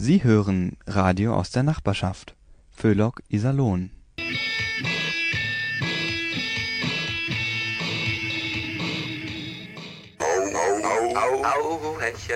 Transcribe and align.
Sie 0.00 0.22
hören 0.22 0.76
Radio 0.86 1.34
aus 1.34 1.50
der 1.50 1.64
Nachbarschaft. 1.64 2.36
Föhlock 2.70 3.20
Iserlohn. 3.28 3.90
Aureche. 11.42 12.34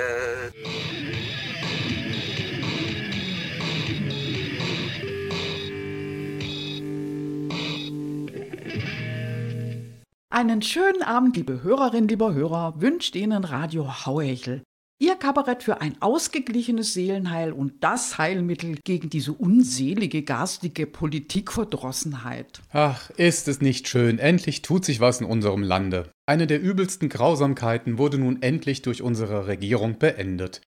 Einen 10.31 10.63
schönen 10.63 11.03
Abend, 11.05 11.37
liebe 11.37 11.63
Hörerinnen, 11.63 12.09
lieber 12.09 12.35
Hörer, 12.35 12.75
wünscht 12.81 13.15
Ihnen 13.15 13.45
Radio 13.45 14.05
Hauhechel. 14.05 14.65
Ihr 15.03 15.17
Kabarett 15.17 15.65
für 15.65 15.81
ein 15.81 16.01
ausgeglichenes 16.01 16.95
Seelenheil 16.95 17.51
und 17.51 17.83
das 17.83 18.19
Heilmittel 18.19 18.79
gegen 18.85 19.11
diese 19.11 19.33
unselige, 19.33 20.23
garstige 20.23 20.87
Politikverdrossenheit. 20.87 22.63
Ach, 22.71 23.11
ist 23.17 23.49
es 23.49 23.61
nicht 23.61 23.89
schön. 23.89 24.21
Endlich 24.21 24.63
tut 24.63 24.85
sich 24.85 25.01
was 25.01 25.21
in 25.21 25.27
unserem 25.27 25.65
Lande. 25.65 26.13
Eine 26.25 26.47
der 26.47 26.63
übelsten 26.63 27.09
Grausamkeiten 27.09 27.99
wurde 27.99 28.17
nun 28.17 28.43
endlich 28.43 28.83
durch 28.83 29.03
unsere 29.03 29.49
Regierung 29.49 29.99
beendet. 29.99 30.61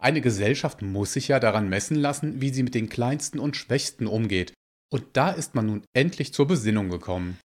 Eine 0.00 0.20
Gesellschaft 0.20 0.82
muss 0.82 1.14
sich 1.14 1.26
ja 1.26 1.40
daran 1.40 1.68
messen 1.68 1.96
lassen, 1.96 2.40
wie 2.40 2.50
sie 2.50 2.62
mit 2.62 2.76
den 2.76 2.90
Kleinsten 2.90 3.40
und 3.40 3.56
Schwächsten 3.56 4.06
umgeht. 4.06 4.52
Und 4.92 5.02
da 5.14 5.30
ist 5.30 5.56
man 5.56 5.66
nun 5.66 5.82
endlich 5.94 6.32
zur 6.32 6.46
Besinnung 6.46 6.90
gekommen. 6.90 7.38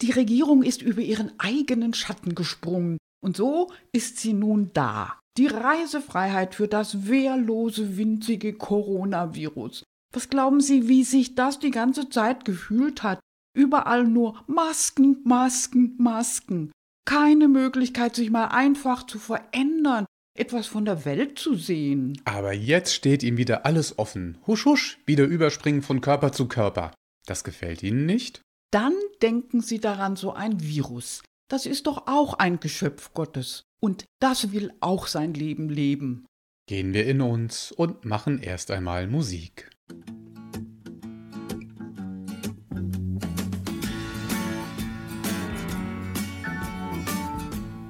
Die 0.00 0.12
Regierung 0.12 0.62
ist 0.62 0.80
über 0.80 1.02
ihren 1.02 1.38
eigenen 1.38 1.92
Schatten 1.92 2.34
gesprungen. 2.34 2.96
Und 3.22 3.36
so 3.36 3.70
ist 3.92 4.16
sie 4.16 4.32
nun 4.32 4.70
da. 4.72 5.19
Die 5.36 5.46
Reisefreiheit 5.46 6.54
für 6.54 6.68
das 6.68 7.06
wehrlose, 7.08 7.96
winzige 7.96 8.52
Coronavirus. 8.54 9.84
Was 10.12 10.28
glauben 10.28 10.60
Sie, 10.60 10.88
wie 10.88 11.04
sich 11.04 11.34
das 11.34 11.58
die 11.58 11.70
ganze 11.70 12.08
Zeit 12.08 12.44
gefühlt 12.44 13.02
hat? 13.02 13.20
Überall 13.56 14.04
nur 14.04 14.42
Masken, 14.46 15.20
Masken, 15.24 15.94
Masken. 15.98 16.72
Keine 17.06 17.48
Möglichkeit, 17.48 18.14
sich 18.14 18.30
mal 18.30 18.46
einfach 18.46 19.04
zu 19.04 19.18
verändern, 19.18 20.04
etwas 20.36 20.66
von 20.66 20.84
der 20.84 21.04
Welt 21.04 21.38
zu 21.38 21.54
sehen. 21.54 22.20
Aber 22.24 22.52
jetzt 22.52 22.94
steht 22.94 23.22
ihm 23.22 23.36
wieder 23.36 23.66
alles 23.66 23.98
offen. 23.98 24.38
Husch, 24.46 24.64
husch, 24.64 24.98
wieder 25.06 25.24
überspringen 25.24 25.82
von 25.82 26.00
Körper 26.00 26.32
zu 26.32 26.46
Körper. 26.46 26.92
Das 27.26 27.44
gefällt 27.44 27.82
Ihnen 27.82 28.06
nicht? 28.06 28.42
Dann 28.72 28.94
denken 29.22 29.60
Sie 29.60 29.80
daran, 29.80 30.16
so 30.16 30.32
ein 30.32 30.60
Virus. 30.60 31.22
Das 31.50 31.66
ist 31.66 31.88
doch 31.88 32.06
auch 32.06 32.34
ein 32.34 32.60
Geschöpf 32.60 33.12
Gottes. 33.12 33.64
Und 33.80 34.04
das 34.20 34.52
will 34.52 34.72
auch 34.78 35.08
sein 35.08 35.34
Leben 35.34 35.68
leben. 35.68 36.24
Gehen 36.68 36.94
wir 36.94 37.04
in 37.06 37.20
uns 37.20 37.72
und 37.72 38.04
machen 38.04 38.38
erst 38.40 38.70
einmal 38.70 39.08
Musik. 39.08 39.68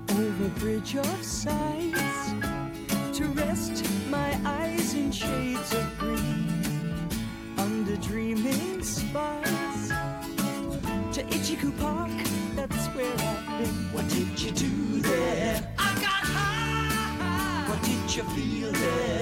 Over 0.08 0.48
bridge 0.58 0.98
of 0.98 1.22
sights 1.22 2.32
to 3.12 3.24
rest 3.36 3.84
my 4.10 4.32
eyes 4.42 4.94
in 4.94 5.12
shades 5.12 5.74
of 5.74 5.98
green 5.98 6.48
under 7.58 7.96
dreaming 7.98 8.82
spires 8.82 9.90
to 11.12 11.20
Ichiku 11.24 11.70
Park. 11.78 12.10
That's 12.56 12.86
where 12.94 13.12
I've 13.18 13.29
you 18.16 18.24
feel 18.24 18.72
there? 18.72 19.19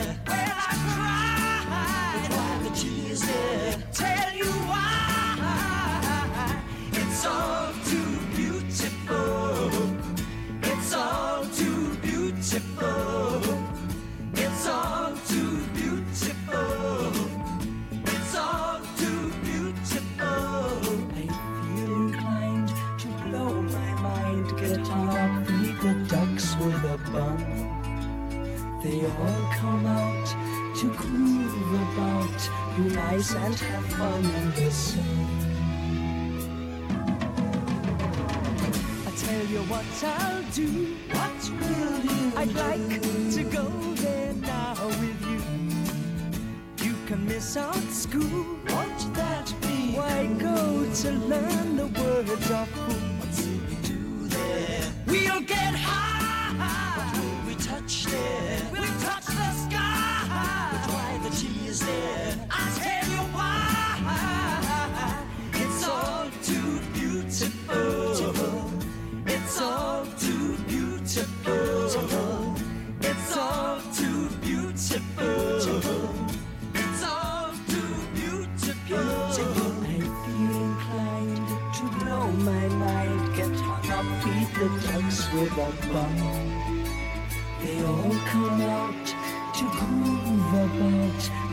Be 32.78 32.94
nice 32.94 33.34
and 33.34 33.54
have 33.54 33.84
fun 33.86 34.22
the 34.54 34.70
sun. 34.70 35.04
I 39.06 39.10
tell 39.16 39.44
you 39.46 39.60
what 39.72 39.84
I'll 40.04 40.42
do. 40.52 40.96
What 41.10 41.40
will 41.60 41.98
you 42.04 42.32
I'd 42.36 42.54
like 42.54 43.02
to 43.36 43.42
go 43.44 43.68
there 43.94 44.32
now 44.34 44.76
with 44.86 45.20
you. 45.30 45.42
You 46.86 46.94
can 47.06 47.26
miss 47.26 47.56
out 47.56 47.90
school. 47.90 48.46
Won't 48.68 49.14
that 49.14 49.52
be? 49.62 49.94
Why 49.96 50.26
go 50.38 50.88
to 51.02 51.10
learn 51.32 51.76
the 51.76 51.86
words 52.00 52.50
of 52.50 52.68
who? 52.68 52.92
What's 53.18 53.46
we 53.46 53.74
do 53.82 54.28
there? 54.28 54.92
We'll 55.06 55.40
get 55.40 55.74
high. 55.74 56.17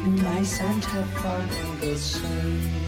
About, 0.05 0.15
be 0.15 0.21
nice 0.21 0.61
and 0.61 0.85
have 0.85 2.84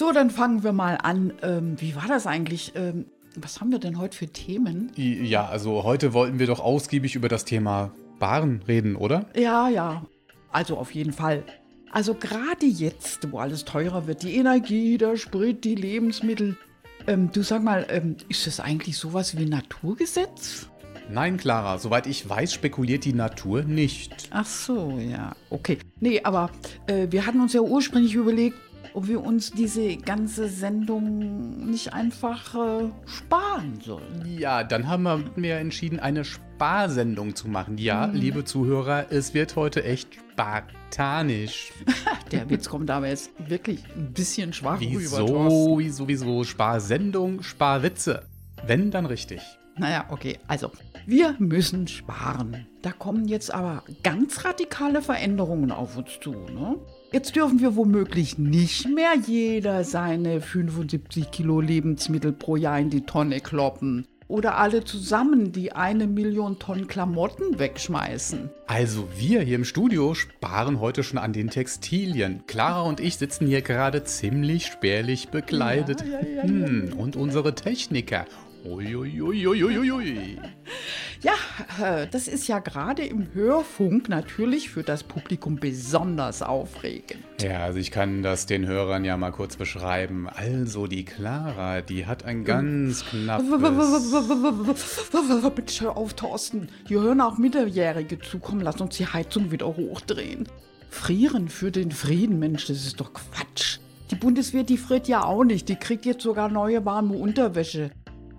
So, 0.00 0.12
dann 0.12 0.30
fangen 0.30 0.64
wir 0.64 0.72
mal 0.72 0.96
an. 0.96 1.34
Ähm, 1.42 1.78
wie 1.78 1.94
war 1.94 2.06
das 2.08 2.26
eigentlich? 2.26 2.72
Ähm, 2.74 3.04
was 3.36 3.60
haben 3.60 3.70
wir 3.70 3.78
denn 3.78 3.98
heute 3.98 4.16
für 4.16 4.28
Themen? 4.28 4.90
Ja, 4.96 5.44
also 5.44 5.84
heute 5.84 6.14
wollten 6.14 6.38
wir 6.38 6.46
doch 6.46 6.58
ausgiebig 6.58 7.16
über 7.16 7.28
das 7.28 7.44
Thema 7.44 7.90
Baren 8.18 8.62
reden, 8.66 8.96
oder? 8.96 9.26
Ja, 9.36 9.68
ja. 9.68 10.06
Also 10.50 10.78
auf 10.78 10.94
jeden 10.94 11.12
Fall. 11.12 11.44
Also 11.92 12.14
gerade 12.14 12.64
jetzt, 12.64 13.30
wo 13.30 13.40
alles 13.40 13.66
teurer 13.66 14.06
wird, 14.06 14.22
die 14.22 14.36
Energie, 14.36 14.96
der 14.96 15.18
Sprit, 15.18 15.64
die 15.64 15.74
Lebensmittel. 15.74 16.56
Ähm, 17.06 17.30
du 17.30 17.42
sag 17.42 17.62
mal, 17.62 17.86
ähm, 17.90 18.16
ist 18.30 18.46
das 18.46 18.58
eigentlich 18.58 18.96
sowas 18.96 19.36
wie 19.36 19.42
ein 19.42 19.50
Naturgesetz? 19.50 20.70
Nein, 21.10 21.36
Clara, 21.36 21.76
soweit 21.76 22.06
ich 22.06 22.26
weiß, 22.26 22.54
spekuliert 22.54 23.04
die 23.04 23.12
Natur 23.12 23.64
nicht. 23.64 24.30
Ach 24.30 24.46
so, 24.46 24.98
ja, 24.98 25.32
okay. 25.50 25.76
Nee, 25.98 26.22
aber 26.22 26.50
äh, 26.86 27.08
wir 27.10 27.26
hatten 27.26 27.40
uns 27.42 27.52
ja 27.52 27.60
ursprünglich 27.60 28.14
überlegt, 28.14 28.56
ob 28.94 29.08
wir 29.08 29.22
uns 29.22 29.50
diese 29.50 29.96
ganze 29.96 30.48
Sendung 30.48 31.70
nicht 31.70 31.92
einfach 31.92 32.54
äh, 32.54 32.90
sparen 33.06 33.80
sollen. 33.82 34.24
Ja, 34.26 34.64
dann 34.64 34.88
haben 34.88 35.02
wir 35.04 35.24
mir 35.36 35.56
entschieden, 35.56 36.00
eine 36.00 36.24
Sparsendung 36.24 37.34
zu 37.34 37.48
machen. 37.48 37.78
Ja, 37.78 38.06
liebe 38.06 38.44
Zuhörer, 38.44 39.06
es 39.10 39.34
wird 39.34 39.56
heute 39.56 39.84
echt 39.84 40.08
spartanisch. 40.14 41.72
Der 42.32 42.48
Witz 42.48 42.68
kommt 42.68 42.90
aber 42.90 43.08
jetzt 43.08 43.30
wirklich 43.48 43.84
ein 43.96 44.12
bisschen 44.12 44.52
schwach 44.52 44.80
rüber. 44.80 45.00
Wieso, 45.00 45.78
wieso, 45.78 46.08
wieso? 46.08 46.44
Sparsendung, 46.44 47.42
Sparwitze. 47.42 48.24
Wenn, 48.66 48.90
dann 48.90 49.06
richtig. 49.06 49.40
Naja, 49.76 50.04
okay, 50.10 50.38
also 50.46 50.70
wir 51.06 51.34
müssen 51.38 51.88
sparen. 51.88 52.66
Da 52.82 52.92
kommen 52.92 53.26
jetzt 53.26 53.52
aber 53.52 53.82
ganz 54.02 54.44
radikale 54.44 55.00
Veränderungen 55.00 55.72
auf 55.72 55.96
uns 55.96 56.18
zu. 56.20 56.32
Ne? 56.32 56.76
Jetzt 57.12 57.34
dürfen 57.34 57.60
wir 57.60 57.74
womöglich 57.74 58.38
nicht 58.38 58.88
mehr 58.88 59.14
jeder 59.26 59.82
seine 59.82 60.40
75 60.40 61.32
Kilo 61.32 61.60
Lebensmittel 61.60 62.32
pro 62.32 62.54
Jahr 62.54 62.78
in 62.78 62.88
die 62.88 63.00
Tonne 63.00 63.40
kloppen. 63.40 64.06
Oder 64.28 64.58
alle 64.58 64.84
zusammen 64.84 65.50
die 65.50 65.72
eine 65.72 66.06
Million 66.06 66.60
Tonnen 66.60 66.86
Klamotten 66.86 67.58
wegschmeißen. 67.58 68.48
Also 68.68 69.08
wir 69.16 69.40
hier 69.40 69.56
im 69.56 69.64
Studio 69.64 70.14
sparen 70.14 70.78
heute 70.78 71.02
schon 71.02 71.18
an 71.18 71.32
den 71.32 71.50
Textilien. 71.50 72.44
Clara 72.46 72.82
und 72.82 73.00
ich 73.00 73.16
sitzen 73.16 73.48
hier 73.48 73.62
gerade 73.62 74.04
ziemlich 74.04 74.66
spärlich 74.66 75.30
bekleidet. 75.30 76.02
Ja, 76.02 76.20
ja, 76.20 76.36
ja. 76.36 76.42
Hm, 76.44 76.92
und 76.96 77.16
unsere 77.16 77.56
Techniker. 77.56 78.24
Uiuiuiuiui. 78.64 80.38
Ja, 81.22 81.34
äh, 81.82 82.06
das 82.06 82.28
ist 82.28 82.48
ja 82.48 82.60
gerade 82.60 83.04
im 83.04 83.34
Hörfunk 83.34 84.08
natürlich 84.08 84.70
für 84.70 84.82
das 84.82 85.02
Publikum 85.02 85.56
besonders 85.56 86.40
aufregend. 86.42 87.22
Ja, 87.40 87.64
also 87.64 87.78
ich 87.78 87.90
kann 87.90 88.22
das 88.22 88.46
den 88.46 88.66
Hörern 88.66 89.04
ja 89.04 89.16
mal 89.16 89.30
kurz 89.30 89.56
beschreiben. 89.56 90.28
Also 90.28 90.86
die 90.86 91.04
Clara, 91.04 91.82
die 91.82 92.06
hat 92.06 92.24
ein 92.24 92.44
ganz 92.44 93.04
knappes... 93.04 93.46
Bitte 95.54 95.84
hör 95.84 95.96
auf, 95.96 96.14
Thorsten. 96.14 96.68
Hier 96.88 97.02
hören 97.02 97.20
auch 97.20 97.36
Minderjährige 97.36 98.18
zu. 98.18 98.38
Komm, 98.38 98.60
lass 98.60 98.80
uns 98.80 98.96
die 98.96 99.06
Heizung 99.06 99.50
wieder 99.50 99.66
hochdrehen. 99.66 100.48
Frieren 100.88 101.48
für 101.48 101.70
den 101.70 101.92
Frieden, 101.92 102.38
Mensch, 102.38 102.66
das 102.66 102.78
ist 102.78 103.00
doch 103.00 103.12
Quatsch. 103.12 103.78
Die 104.10 104.16
Bundeswehr, 104.16 104.64
die 104.64 104.76
friert 104.76 105.06
ja 105.06 105.24
auch 105.24 105.44
nicht. 105.44 105.68
Die 105.68 105.76
kriegt 105.76 106.04
jetzt 106.04 106.22
sogar 106.22 106.48
neue 106.48 106.84
warme 106.84 107.14
Unterwäsche. 107.14 107.92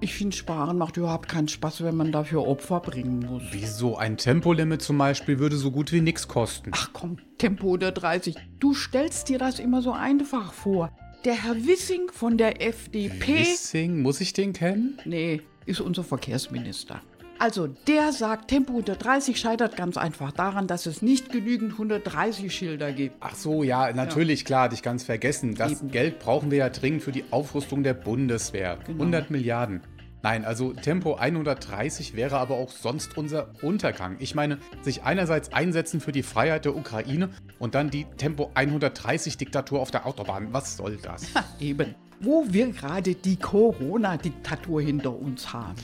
Ich 0.04 0.16
finde, 0.16 0.36
Sparen 0.36 0.80
macht 0.80 0.98
überhaupt 0.98 1.30
keinen 1.30 1.48
Spaß, 1.48 1.84
wenn 1.84 1.96
man 1.96 2.12
dafür 2.12 2.48
Opfer 2.48 2.80
bringen 2.80 3.20
muss. 3.20 3.44
Wieso 3.52 3.98
ein 3.98 4.18
Tempolimit 4.18 4.82
zum 4.82 4.98
Beispiel 4.98 5.38
würde 5.38 5.58
so 5.58 5.70
gut 5.70 5.92
wie 5.92 6.02
nichts 6.02 6.28
kosten? 6.28 6.72
Ach 6.74 6.90
komm, 6.92 7.18
Tempo 7.38 7.74
unter 7.74 7.92
30. 7.92 8.36
Du 8.60 8.74
stellst 8.74 9.30
dir 9.30 9.38
das 9.38 9.60
immer 9.60 9.84
so 9.84 9.92
einfach 9.92 10.54
vor. 10.54 10.92
Der 11.24 11.44
Herr 11.44 11.56
Wissing 11.56 12.10
von 12.12 12.36
der 12.40 12.68
FDP. 12.68 13.42
Wissing, 13.42 14.02
muss 14.02 14.22
ich 14.22 14.34
den 14.34 14.54
kennen? 14.54 14.98
Nee, 15.06 15.42
ist 15.68 15.82
unser 15.82 16.04
Verkehrsminister. 16.04 17.00
Also, 17.42 17.66
der 17.66 18.12
sagt, 18.12 18.50
Tempo 18.50 18.74
unter 18.74 18.96
30 18.96 19.40
scheitert 19.40 19.76
ganz 19.76 19.98
einfach 19.98 20.32
daran, 20.32 20.68
dass 20.68 20.86
es 20.86 21.02
nicht 21.02 21.32
genügend 21.32 21.74
130-Schilder 21.74 22.92
gibt. 22.92 23.16
Ach 23.20 23.34
so, 23.34 23.64
ja, 23.64 23.92
natürlich, 23.94 24.46
klar, 24.46 24.66
hatte 24.66 24.76
ich 24.76 24.84
ganz 24.84 25.04
vergessen. 25.04 25.56
Das 25.56 25.82
Eben. 25.82 25.90
Geld 25.90 26.20
brauchen 26.20 26.52
wir 26.52 26.60
ja 26.60 26.70
dringend 26.70 27.02
für 27.02 27.12
die 27.12 27.24
Aufrüstung 27.32 27.82
der 27.82 27.96
Bundeswehr. 27.96 28.78
Genau. 28.86 29.00
100 29.00 29.32
Milliarden. 29.32 29.82
Nein, 30.24 30.46
also 30.46 30.74
Tempo 30.74 31.16
130 31.16 32.16
wäre 32.16 32.38
aber 32.38 32.56
auch 32.56 32.70
sonst 32.70 33.18
unser 33.18 33.50
Untergang. 33.64 34.18
Ich 34.20 34.36
meine, 34.36 34.60
sich 34.82 35.04
einerseits 35.04 35.52
einsetzen 35.52 36.00
für 36.00 36.12
die 36.12 36.22
Freiheit 36.22 36.66
der 36.66 36.76
Ukraine 36.76 37.30
und 37.58 37.74
dann 37.74 37.90
die 37.90 38.06
Tempo 38.18 38.52
130 38.54 39.38
Diktatur 39.38 39.80
auf 39.80 39.90
der 39.90 40.06
Autobahn. 40.06 40.54
Was 40.54 40.78
soll 40.78 40.98
das? 40.98 41.26
Eben. 41.60 41.96
Wo 42.20 42.46
wir 42.48 42.72
gerade 42.72 43.16
die 43.16 43.36
Corona-Diktatur 43.36 44.80
hinter 44.80 45.18
uns 45.18 45.52
haben. 45.54 45.82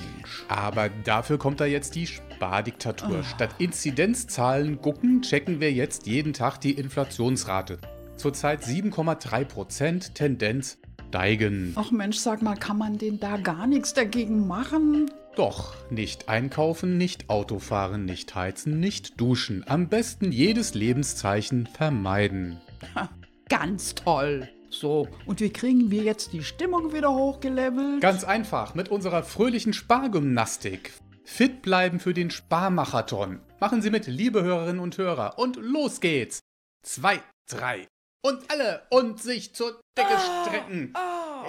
Aber 0.48 0.90
dafür 1.04 1.40
kommt 1.40 1.60
da 1.60 1.66
jetzt 1.66 1.96
die 1.96 2.06
Spardiktatur. 2.06 3.24
Statt 3.24 3.56
Inzidenzzahlen 3.58 4.80
gucken, 4.80 5.24
checken 5.24 5.60
wir 5.60 5.72
jetzt 5.74 6.06
jeden 6.06 6.34
Tag 6.34 6.60
die 6.60 6.74
Inflationsrate. 6.74 7.80
Zurzeit 8.18 8.64
7,3 8.64 9.46
Prozent, 9.46 10.14
Tendenz 10.14 10.78
steigen. 11.10 11.74
Ach 11.76 11.92
Mensch, 11.92 12.18
sag 12.18 12.42
mal, 12.42 12.56
kann 12.56 12.78
man 12.78 12.98
denn 12.98 13.20
da 13.20 13.38
gar 13.38 13.68
nichts 13.68 13.94
dagegen 13.94 14.48
machen? 14.48 15.12
Doch, 15.36 15.76
nicht 15.92 16.30
einkaufen, 16.30 16.98
nicht 16.98 17.30
Autofahren, 17.30 18.06
nicht 18.06 18.34
heizen, 18.34 18.80
nicht 18.80 19.20
duschen. 19.22 19.64
Am 19.68 19.88
besten 19.88 20.32
jedes 20.32 20.74
Lebenszeichen 20.74 21.68
vermeiden. 21.68 22.58
Ha, 22.96 23.10
ganz 23.48 23.94
toll. 23.96 24.50
So, 24.70 25.08
und 25.26 25.40
wie 25.40 25.50
kriegen 25.50 25.92
wir 25.92 26.04
jetzt 26.04 26.34
die 26.34 26.44
Stimmung 26.44 26.92
wieder 26.92 27.14
hochgelevelt? 27.14 28.02
Ganz 28.02 28.24
einfach, 28.24 28.76
mit 28.76 28.90
unserer 28.90 29.24
fröhlichen 29.24 29.74
Spargymnastik. 29.74 30.92
Fit 31.24 31.62
bleiben 31.62 32.00
für 32.00 32.14
den 32.14 32.32
Sparmarathon. 32.32 33.40
Machen 33.60 33.82
Sie 33.82 33.92
mit, 33.92 34.08
liebe 34.08 34.44
Hörerinnen 34.44 34.80
und 34.80 34.98
Hörer. 34.98 35.38
Und 35.38 35.58
los 35.58 36.02
geht's. 36.02 36.40
Zwei, 36.84 37.22
drei. 37.50 37.88
Und 38.28 38.52
alle 38.52 38.82
und 38.90 39.24
sich 39.24 39.56
zur 39.56 39.80
Decke 39.98 40.18
strecken. 40.44 40.94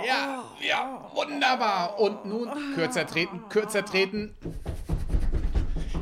Ja, 0.06 0.44
ja, 0.60 1.10
wunderbar. 1.12 1.98
Und 1.98 2.24
nun 2.24 2.48
kürzer 2.76 3.04
treten, 3.04 3.48
kürzer 3.48 3.84
treten. 3.84 4.32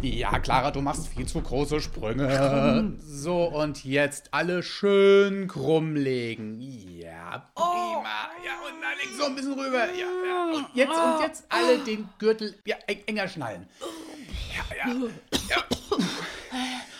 Ja, 0.02 0.38
Clara, 0.38 0.70
du 0.72 0.82
machst 0.82 1.08
viel 1.08 1.24
zu 1.26 1.40
große 1.40 1.80
Sprünge. 1.80 2.92
So, 3.00 3.44
und 3.44 3.86
jetzt 3.86 4.28
alle 4.34 4.62
schön 4.62 5.48
krumm 5.48 5.96
legen. 5.96 6.60
Ja, 6.60 7.50
prima. 7.54 8.28
Ja, 8.44 8.58
und 8.68 8.82
dann 8.82 8.98
leg 8.98 9.18
so 9.18 9.24
ein 9.24 9.34
bisschen 9.34 9.54
rüber. 9.54 9.86
Ja, 9.86 10.06
ja. 10.28 10.58
Und 10.58 10.66
jetzt, 10.74 10.90
und 10.90 11.20
jetzt 11.22 11.44
alle 11.48 11.78
den 11.78 12.06
Gürtel 12.18 12.54
ja, 12.66 12.76
eng, 12.86 13.02
enger 13.06 13.28
schnallen. 13.28 13.66
Ja, 14.54 14.76
ja, 14.76 14.94
ja. 15.48 15.75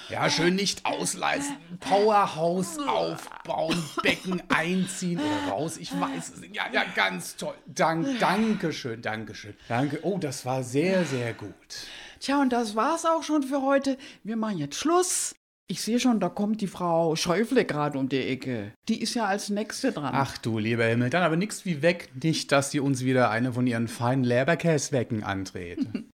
Ja, 0.09 0.31
schön 0.31 0.55
nicht 0.55 0.87
ausleisten. 0.87 1.57
Powerhouse 1.81 2.79
aufbauen, 2.79 3.83
Becken 4.03 4.41
einziehen 4.49 5.19
oder 5.19 5.53
raus. 5.53 5.79
Ich 5.79 5.93
weiß 5.93 6.35
es 6.35 6.41
nicht. 6.41 6.55
Ja, 6.55 6.65
ja, 6.73 6.85
ganz 6.95 7.37
toll. 7.37 7.55
Dank, 7.67 8.21
Dankeschön, 8.21 9.03
Dankeschön. 9.03 9.55
Danke. 9.69 9.99
Oh, 10.03 10.19
das 10.19 10.47
war 10.47 10.63
sehr, 10.63 11.05
sehr 11.05 11.35
gut. 11.35 11.55
Tja, 12.21 12.41
und 12.41 12.53
das 12.53 12.77
war's 12.77 13.05
auch 13.05 13.25
schon 13.25 13.43
für 13.43 13.63
heute. 13.63 13.99
Wir 14.23 14.37
machen 14.37 14.59
jetzt 14.59 14.77
Schluss. 14.77 15.35
Ich 15.69 15.83
sehe 15.83 15.99
schon, 15.99 16.21
da 16.21 16.29
kommt 16.29 16.61
die 16.61 16.69
Frau 16.69 17.17
Schäufle 17.17 17.65
gerade 17.65 17.99
um 17.99 18.09
die 18.09 18.23
Ecke. 18.23 18.73
Die 18.89 19.01
ist 19.03 19.15
ja 19.15 19.27
als 19.27 19.49
Nächste 19.49 19.91
dran. 19.91 20.13
Ach 20.15 20.39
du 20.39 20.61
lieber 20.61 20.85
Himmel, 20.85 21.11
dann 21.11 21.25
aber 21.25 21.37
nix 21.37 21.65
wie 21.65 21.83
weg. 21.83 22.11
Nicht, 22.23 22.53
dass 22.53 22.71
sie 22.71 22.79
uns 22.79 23.05
wieder 23.05 23.31
eine 23.31 23.53
von 23.53 23.67
ihren 23.67 23.89
feinen 23.89 24.23
Leberkäswecken 24.23 25.25
andreht. 25.25 25.85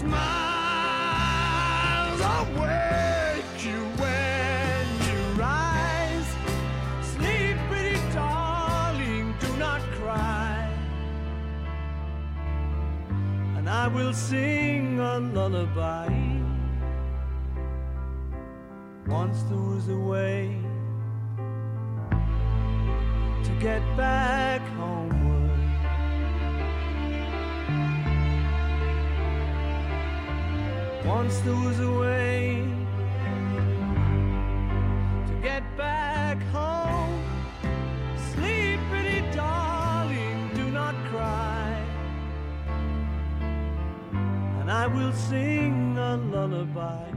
Smiles 0.00 0.20
awake 2.40 3.58
you 3.62 3.80
when 4.00 4.84
you 5.08 5.20
rise. 5.38 6.30
Sleep, 7.02 7.56
pretty 7.68 8.00
darling, 8.14 9.34
do 9.40 9.48
not 9.58 9.82
cry. 9.98 10.56
And 13.58 13.68
I 13.68 13.88
will 13.88 14.14
sing 14.14 14.98
a 15.00 15.18
lullaby. 15.18 16.08
Once 19.06 19.42
there 19.50 19.58
was 19.58 19.86
a 19.90 19.98
way 19.98 20.56
to 23.44 23.50
get 23.60 23.82
back 23.98 24.59
Once 31.20 31.42
there 31.42 31.52
was 31.52 31.78
a 31.80 32.00
way 32.00 32.64
to 35.26 35.34
get 35.42 35.62
back 35.76 36.38
home. 36.50 37.22
Sleep, 38.32 38.80
pretty 38.90 39.20
darling, 39.36 40.50
do 40.54 40.70
not 40.70 40.94
cry. 41.10 41.76
And 44.60 44.70
I 44.70 44.86
will 44.86 45.12
sing 45.12 45.98
a 45.98 46.16
lullaby. 46.16 47.12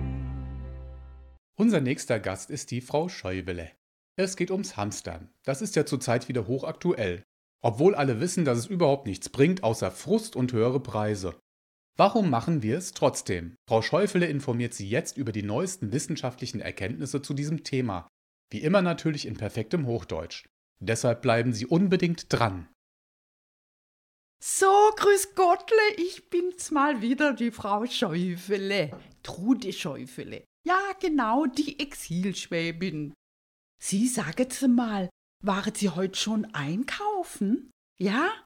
Unser 1.55 1.79
nächster 1.79 2.19
Gast 2.19 2.49
ist 2.49 2.71
die 2.71 2.81
Frau 2.81 3.07
Schäuble. 3.07 3.69
Es 4.17 4.35
geht 4.35 4.51
ums 4.51 4.75
Hamstern. 4.75 5.29
Das 5.45 5.61
ist 5.61 5.77
ja 5.77 5.85
zurzeit 5.85 6.27
wieder 6.27 6.45
hochaktuell. 6.45 7.23
Obwohl 7.61 7.95
alle 7.95 8.19
wissen, 8.19 8.43
dass 8.43 8.57
es 8.57 8.65
überhaupt 8.65 9.07
nichts 9.07 9.29
bringt, 9.29 9.63
außer 9.63 9.91
Frust 9.91 10.35
und 10.35 10.51
höhere 10.51 10.81
Preise. 10.81 11.35
Warum 11.95 12.29
machen 12.29 12.63
wir 12.63 12.77
es 12.77 12.91
trotzdem? 12.91 13.55
Frau 13.67 13.81
Schäufele 13.83 14.25
informiert 14.25 14.73
Sie 14.73 14.89
jetzt 14.89 15.15
über 15.15 15.31
die 15.31 15.43
neuesten 15.43 15.91
wissenschaftlichen 15.91 16.59
Erkenntnisse 16.59 17.21
zu 17.21 17.35
diesem 17.35 17.63
Thema. 17.63 18.07
Wie 18.51 18.61
immer 18.61 18.81
natürlich 18.81 19.27
in 19.27 19.37
perfektem 19.37 19.85
Hochdeutsch. 19.85 20.45
Deshalb 20.79 21.21
bleiben 21.21 21.53
Sie 21.53 21.67
unbedingt 21.67 22.33
dran. 22.33 22.67
So, 24.43 24.91
grüß 24.97 25.35
Gottle, 25.35 25.77
ich 25.97 26.29
bin's 26.29 26.71
mal 26.71 27.01
wieder, 27.01 27.33
die 27.33 27.51
Frau 27.51 27.85
Schäufele. 27.85 28.91
Trude 29.21 29.71
Schäufele. 29.71 30.43
Ja, 30.67 30.79
genau, 30.99 31.45
die 31.45 31.79
Exilschwäbin. 31.79 33.13
Sie, 33.81 34.07
sagen 34.07 34.49
Sie 34.49 34.67
mal, 34.67 35.09
waren 35.43 35.75
Sie 35.75 35.89
heute 35.89 36.19
schon 36.19 36.45
einkaufen? 36.53 37.71
Ja? 37.99 38.45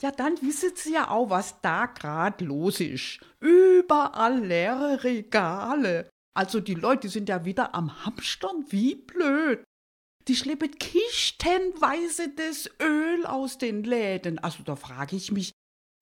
Ja, 0.00 0.10
dann 0.10 0.40
wissen 0.42 0.72
Sie 0.74 0.92
ja 0.92 1.08
auch, 1.08 1.30
was 1.30 1.60
da 1.60 1.86
grad 1.86 2.40
los 2.40 2.80
ist. 2.80 3.20
Überall 3.40 4.44
leere 4.44 5.04
Regale. 5.04 6.10
Also 6.36 6.60
die 6.60 6.74
Leute 6.74 7.08
sind 7.08 7.28
ja 7.28 7.44
wieder 7.44 7.74
am 7.74 8.04
Hamstern 8.04 8.64
wie 8.68 8.96
blöd. 8.96 9.62
Die 10.26 10.36
schleppen 10.36 10.70
kistenweise 10.78 12.30
das 12.30 12.68
Öl 12.82 13.24
aus 13.26 13.58
den 13.58 13.84
Läden. 13.84 14.38
Also 14.38 14.62
da 14.64 14.74
frage 14.74 15.16
ich 15.16 15.30
mich, 15.30 15.52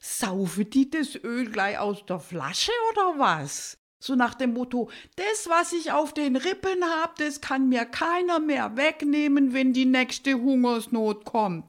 saufen 0.03 0.71
die 0.71 0.89
das 0.89 1.17
Öl 1.17 1.51
gleich 1.51 1.79
aus 1.79 2.07
der 2.07 2.19
Flasche 2.19 2.73
oder 2.93 3.19
was? 3.19 3.75
So 4.03 4.17
nach 4.17 4.35
dem 4.35 4.55
Motto, 4.55 4.91
das, 5.17 5.49
was 5.49 5.73
ich 5.73 5.93
auf 5.93 6.13
den 6.13 6.37
Rippen 6.37 6.85
hab, 6.85 7.17
das 7.17 7.41
kann 7.41 7.69
mir 7.69 7.85
keiner 7.85 8.41
mehr 8.41 8.77
wegnehmen, 8.77 9.53
wenn 9.53 9.73
die 9.73 9.85
nächste 9.85 10.35
Hungersnot 10.35 11.25
kommt. 11.25 11.69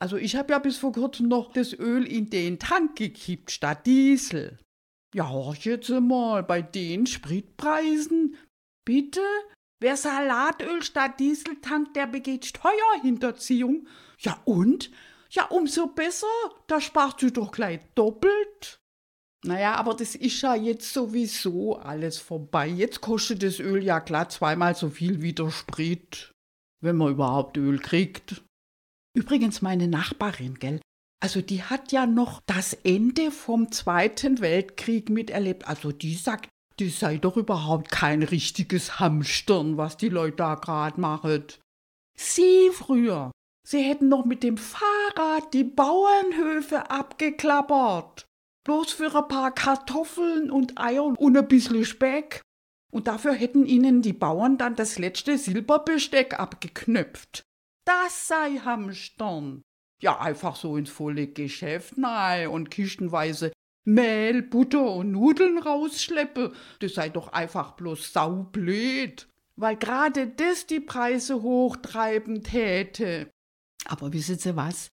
Also 0.00 0.16
ich 0.16 0.36
hab 0.36 0.50
ja 0.50 0.58
bis 0.58 0.76
vor 0.76 0.92
kurzem 0.92 1.28
noch 1.28 1.52
das 1.52 1.72
Öl 1.72 2.06
in 2.06 2.30
den 2.30 2.58
Tank 2.58 2.96
gekippt 2.96 3.50
statt 3.50 3.84
Diesel. 3.86 4.58
Ja, 5.14 5.28
horch 5.28 5.64
jetzt 5.64 5.88
mal, 5.88 6.42
bei 6.42 6.62
den 6.62 7.06
Spritpreisen. 7.06 8.36
Bitte? 8.84 9.22
Wer 9.80 9.96
Salatöl 9.96 10.82
statt 10.82 11.18
Diesel 11.18 11.60
tankt, 11.60 11.96
der 11.96 12.06
begeht 12.06 12.46
Steuerhinterziehung. 12.46 13.88
Ja 14.18 14.40
und? 14.44 14.90
Ja, 15.30 15.44
umso 15.46 15.88
besser. 15.88 16.26
Da 16.66 16.80
sparst 16.80 17.22
du 17.22 17.30
doch 17.30 17.52
gleich 17.52 17.80
doppelt. 17.94 18.80
Naja, 19.44 19.74
aber 19.74 19.94
das 19.94 20.14
ist 20.14 20.40
ja 20.42 20.54
jetzt 20.54 20.92
sowieso 20.92 21.76
alles 21.76 22.18
vorbei. 22.18 22.66
Jetzt 22.66 23.00
kostet 23.00 23.42
das 23.42 23.60
Öl 23.60 23.84
ja 23.84 24.00
klar 24.00 24.28
zweimal 24.28 24.74
so 24.74 24.90
viel 24.90 25.22
wie 25.22 25.32
der 25.32 25.50
Sprit, 25.50 26.32
wenn 26.80 26.96
man 26.96 27.12
überhaupt 27.12 27.56
Öl 27.56 27.78
kriegt. 27.78 28.42
Übrigens 29.18 29.62
meine 29.62 29.88
Nachbarin, 29.88 30.60
gell? 30.60 30.80
Also 31.20 31.40
die 31.40 31.64
hat 31.64 31.90
ja 31.90 32.06
noch 32.06 32.40
das 32.46 32.72
Ende 32.72 33.32
vom 33.32 33.72
Zweiten 33.72 34.40
Weltkrieg 34.40 35.10
miterlebt. 35.10 35.66
Also 35.66 35.90
die 35.90 36.14
sagt, 36.14 36.48
das 36.78 37.00
sei 37.00 37.18
doch 37.18 37.36
überhaupt 37.36 37.90
kein 37.90 38.22
richtiges 38.22 39.00
Hamstern, 39.00 39.76
was 39.76 39.96
die 39.96 40.08
Leute 40.08 40.36
da 40.36 40.54
grad 40.54 40.98
machen. 40.98 41.42
Sie 42.16 42.70
früher, 42.72 43.32
sie 43.66 43.82
hätten 43.82 44.08
noch 44.08 44.24
mit 44.24 44.44
dem 44.44 44.56
Fahrrad 44.56 45.52
die 45.52 45.64
Bauernhöfe 45.64 46.88
abgeklappert. 46.88 48.24
Bloß 48.62 48.92
für 48.92 49.12
ein 49.16 49.26
paar 49.26 49.52
Kartoffeln 49.52 50.48
und 50.48 50.78
Eier 50.78 51.06
und 51.18 51.36
ein 51.36 51.48
bisschen 51.48 51.84
Speck. 51.84 52.40
Und 52.92 53.08
dafür 53.08 53.32
hätten 53.32 53.66
ihnen 53.66 54.00
die 54.00 54.12
Bauern 54.12 54.58
dann 54.58 54.76
das 54.76 54.96
letzte 54.96 55.38
Silberbesteck 55.38 56.38
abgeknöpft. 56.38 57.47
Das 57.88 58.28
sei 58.28 58.58
Hamstern. 58.58 59.62
Ja, 60.02 60.20
einfach 60.20 60.56
so 60.56 60.76
ins 60.76 60.90
volle 60.90 61.28
Geschäft 61.28 61.96
nein 61.96 62.48
und 62.48 62.70
kistenweise 62.70 63.50
Mehl, 63.86 64.42
Butter 64.42 64.92
und 64.92 65.12
Nudeln 65.12 65.56
rausschleppe, 65.56 66.52
das 66.80 66.92
sei 66.92 67.08
doch 67.08 67.32
einfach 67.32 67.76
bloß 67.76 68.12
saublöd, 68.12 69.26
weil 69.56 69.76
gerade 69.76 70.26
das 70.26 70.66
die 70.66 70.80
Preise 70.80 71.40
hochtreiben 71.40 72.44
täte. 72.44 73.30
Aber 73.86 74.12
wissen 74.12 74.36
Sie 74.36 74.54
was? 74.54 74.88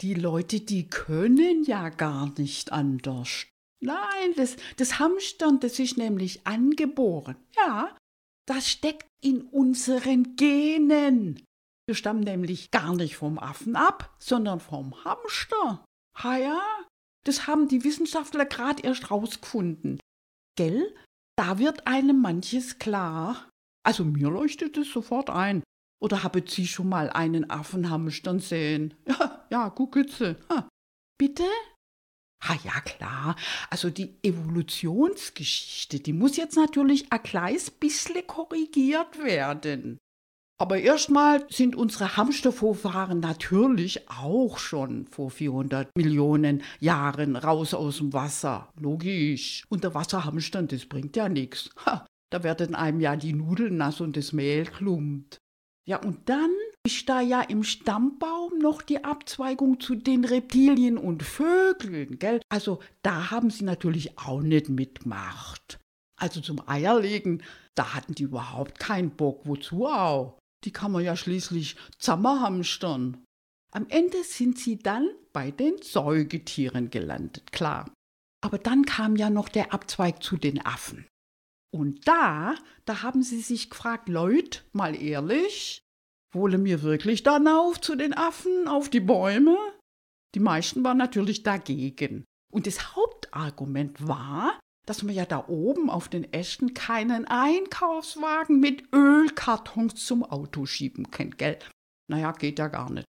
Die 0.00 0.14
Leute, 0.14 0.60
die 0.60 0.88
können 0.88 1.64
ja 1.64 1.90
gar 1.90 2.32
nicht 2.38 2.72
anders. 2.72 3.46
Nein, 3.80 4.32
das, 4.36 4.56
das 4.78 4.98
Hamstern, 4.98 5.60
das 5.60 5.78
ist 5.78 5.98
nämlich 5.98 6.46
angeboren. 6.46 7.36
Ja, 7.54 7.94
das 8.46 8.70
steckt 8.70 9.06
in 9.20 9.42
unseren 9.42 10.34
Genen. 10.36 11.44
Wir 11.88 11.94
stammen 11.94 12.20
nämlich 12.20 12.70
gar 12.70 12.94
nicht 12.94 13.16
vom 13.16 13.38
Affen 13.38 13.74
ab, 13.74 14.14
sondern 14.18 14.60
vom 14.60 15.06
Hamster. 15.06 15.86
Ha 16.16 16.36
ja, 16.36 16.60
das 17.24 17.46
haben 17.46 17.66
die 17.66 17.82
Wissenschaftler 17.82 18.44
gerade 18.44 18.82
erst 18.82 19.10
rausgefunden. 19.10 19.98
Gell? 20.54 20.94
Da 21.38 21.58
wird 21.58 21.86
einem 21.86 22.20
manches 22.20 22.78
klar. 22.78 23.48
Also 23.86 24.04
mir 24.04 24.28
leuchtet 24.28 24.76
es 24.76 24.92
sofort 24.92 25.30
ein. 25.30 25.62
Oder 25.98 26.24
haben 26.24 26.46
Sie 26.46 26.66
schon 26.66 26.90
mal 26.90 27.08
einen 27.08 27.48
Affenhamstern 27.48 28.38
sehen? 28.40 28.92
Ja, 29.06 29.46
ja, 29.50 29.68
guckitze. 29.70 30.36
Bitte? 31.16 31.44
Ha 32.44 32.54
ja, 32.64 32.82
klar. 32.82 33.34
Also 33.70 33.88
die 33.88 34.18
Evolutionsgeschichte, 34.22 36.00
die 36.00 36.12
muss 36.12 36.36
jetzt 36.36 36.56
natürlich 36.56 37.10
ein 37.10 37.22
kleines 37.22 37.70
bisschen 37.70 38.26
korrigiert 38.26 39.16
werden. 39.24 39.96
Aber 40.60 40.78
erstmal 40.78 41.46
sind 41.50 41.76
unsere 41.76 42.16
Hamstervorfahren 42.16 43.20
natürlich 43.20 44.10
auch 44.10 44.58
schon 44.58 45.06
vor 45.06 45.30
400 45.30 45.96
Millionen 45.96 46.62
Jahren 46.80 47.36
raus 47.36 47.74
aus 47.74 47.98
dem 47.98 48.12
Wasser. 48.12 48.72
Logisch. 48.76 49.62
Und 49.68 49.84
der 49.84 49.94
Wasserhamstern, 49.94 50.66
das 50.66 50.86
bringt 50.86 51.14
ja 51.16 51.28
nichts. 51.28 51.70
Da 52.30 52.42
werden 52.42 52.74
einem 52.74 53.00
ja 53.00 53.14
die 53.14 53.32
Nudeln 53.32 53.76
nass 53.76 54.00
und 54.00 54.16
das 54.16 54.32
Mehl 54.32 54.64
klumpt. 54.66 55.38
Ja, 55.88 56.02
und 56.02 56.28
dann 56.28 56.50
ist 56.84 57.08
da 57.08 57.20
ja 57.20 57.40
im 57.40 57.62
Stammbaum 57.62 58.58
noch 58.58 58.82
die 58.82 59.04
Abzweigung 59.04 59.80
zu 59.80 59.94
den 59.94 60.24
Reptilien 60.24 60.98
und 60.98 61.22
Vögeln, 61.22 62.18
gell? 62.18 62.42
Also 62.50 62.80
da 63.02 63.30
haben 63.30 63.50
sie 63.50 63.64
natürlich 63.64 64.18
auch 64.18 64.42
nicht 64.42 64.68
mitgemacht. 64.68 65.78
Also 66.20 66.40
zum 66.40 66.60
Eierlegen, 66.68 67.42
da 67.74 67.94
hatten 67.94 68.14
die 68.14 68.24
überhaupt 68.24 68.78
keinen 68.78 69.10
Bock. 69.10 69.42
Wozu 69.44 69.86
auch? 69.86 70.36
Die 70.64 70.72
kann 70.72 70.92
man 70.92 71.04
ja 71.04 71.16
schließlich 71.16 71.76
zammerhamstern. 71.98 73.24
Am 73.72 73.86
Ende 73.88 74.24
sind 74.24 74.58
sie 74.58 74.78
dann 74.78 75.08
bei 75.32 75.50
den 75.50 75.80
Säugetieren 75.82 76.90
gelandet, 76.90 77.52
klar. 77.52 77.92
Aber 78.40 78.58
dann 78.58 78.84
kam 78.84 79.16
ja 79.16 79.30
noch 79.30 79.48
der 79.48 79.72
Abzweig 79.72 80.22
zu 80.22 80.36
den 80.36 80.64
Affen. 80.64 81.06
Und 81.70 82.08
da, 82.08 82.54
da 82.86 83.02
haben 83.02 83.22
sie 83.22 83.40
sich 83.40 83.70
gefragt, 83.70 84.08
Leute, 84.08 84.60
mal 84.72 85.00
ehrlich, 85.00 85.82
wolle 86.32 86.58
mir 86.58 86.82
wirklich 86.82 87.22
dann 87.22 87.46
auf 87.46 87.80
zu 87.80 87.94
den 87.94 88.14
Affen, 88.14 88.68
auf 88.68 88.88
die 88.88 89.00
Bäume? 89.00 89.56
Die 90.34 90.40
meisten 90.40 90.82
waren 90.84 90.98
natürlich 90.98 91.42
dagegen. 91.42 92.24
Und 92.50 92.66
das 92.66 92.96
Hauptargument 92.96 94.06
war, 94.06 94.58
dass 94.88 95.02
man 95.02 95.14
ja 95.14 95.26
da 95.26 95.44
oben 95.48 95.90
auf 95.90 96.08
den 96.08 96.32
Ästen 96.32 96.72
keinen 96.72 97.26
Einkaufswagen 97.26 98.58
mit 98.58 98.84
Ölkartons 98.94 99.96
zum 100.06 100.24
Auto 100.24 100.64
schieben 100.64 101.10
kann, 101.10 101.32
gell? 101.32 101.58
Naja, 102.10 102.32
geht 102.32 102.58
ja 102.58 102.68
gar 102.68 102.90
nicht. 102.90 103.04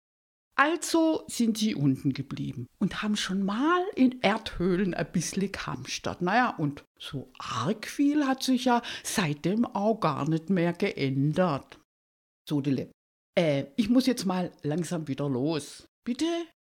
Also 0.58 1.24
sind 1.28 1.58
sie 1.58 1.76
unten 1.76 2.12
geblieben 2.12 2.68
und 2.80 3.02
haben 3.02 3.16
schon 3.16 3.44
mal 3.44 3.82
in 3.96 4.22
Erdhöhlen 4.22 4.94
ein 4.94 5.10
bisschen 5.10 5.54
gehamstert. 5.54 6.22
Naja, 6.22 6.50
und 6.50 6.84
so 7.00 7.32
arg 7.38 7.88
viel 7.88 8.28
hat 8.28 8.44
sich 8.44 8.66
ja 8.66 8.82
seitdem 9.02 9.66
auch 9.66 10.02
gar 10.02 10.28
nicht 10.28 10.50
mehr 10.50 10.74
geändert. 10.74 11.80
So, 12.46 12.60
Dille. 12.60 12.92
Äh, 13.36 13.68
ich 13.78 13.90
muss 13.90 14.06
jetzt 14.06 14.26
mal 14.26 14.52
langsam 14.62 15.08
wieder 15.08 15.30
los. 15.30 15.88
Bitte? 16.04 16.26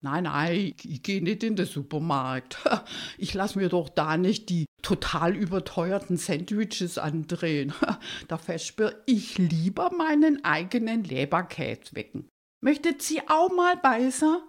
Nein, 0.04 0.26
nein, 0.26 0.76
ich 0.84 1.02
gehe 1.02 1.24
nicht 1.24 1.44
in 1.44 1.56
den 1.56 1.66
Supermarkt. 1.66 2.58
Ich 3.18 3.34
lasse 3.34 3.58
mir 3.58 3.70
doch 3.70 3.88
da 3.88 4.18
nicht 4.18 4.50
die 4.50 4.66
total 4.82 5.36
überteuerten 5.36 6.18
Sandwiches 6.18 6.98
andrehen. 6.98 7.74
Da 8.28 8.38
versperre 8.38 9.02
ich 9.06 9.38
lieber 9.38 9.92
meinen 9.94 10.44
eigenen 10.44 11.06
Leberkäse 11.06 11.96
wecken. 11.96 12.28
Möchtet 12.62 13.02
Sie 13.02 13.22
auch 13.28 13.50
mal 13.50 13.78
beißen? 13.78 14.40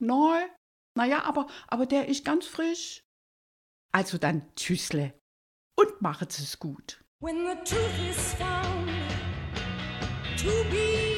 Neu? 0.00 0.38
Naja, 0.96 1.22
aber, 1.24 1.46
aber 1.68 1.86
der 1.86 2.08
ist 2.08 2.24
ganz 2.24 2.46
frisch. 2.46 3.00
Also 3.92 4.18
dann 4.18 4.42
Tschüssle 4.56 5.14
und 5.78 6.02
machet 6.02 6.36
es 6.36 6.58
gut. 6.58 7.00
When 7.20 7.46
the 7.46 7.54
truth 7.64 8.10
is 8.10 8.34
found 8.34 8.90
to 10.36 10.68
be 10.70 11.15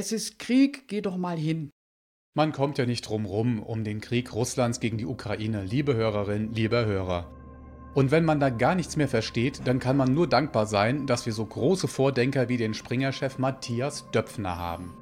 Es 0.00 0.12
ist 0.12 0.38
Krieg, 0.38 0.88
geh 0.88 1.02
doch 1.02 1.18
mal 1.18 1.36
hin. 1.36 1.68
Man 2.34 2.52
kommt 2.52 2.78
ja 2.78 2.86
nicht 2.86 3.02
drum 3.02 3.26
rum 3.26 3.62
um 3.62 3.84
den 3.84 4.00
Krieg 4.00 4.32
Russlands 4.34 4.80
gegen 4.80 4.96
die 4.96 5.04
Ukraine, 5.04 5.62
liebe 5.62 5.94
Hörerin, 5.94 6.54
lieber 6.54 6.86
Hörer. 6.86 7.30
Und 7.92 8.10
wenn 8.10 8.24
man 8.24 8.40
da 8.40 8.48
gar 8.48 8.74
nichts 8.74 8.96
mehr 8.96 9.08
versteht, 9.08 9.60
dann 9.66 9.78
kann 9.78 9.98
man 9.98 10.14
nur 10.14 10.26
dankbar 10.26 10.64
sein, 10.64 11.06
dass 11.06 11.26
wir 11.26 11.34
so 11.34 11.44
große 11.44 11.86
Vordenker 11.86 12.48
wie 12.48 12.56
den 12.56 12.72
Springer-Chef 12.72 13.36
Matthias 13.36 14.10
Döpfner 14.10 14.56
haben. 14.56 14.94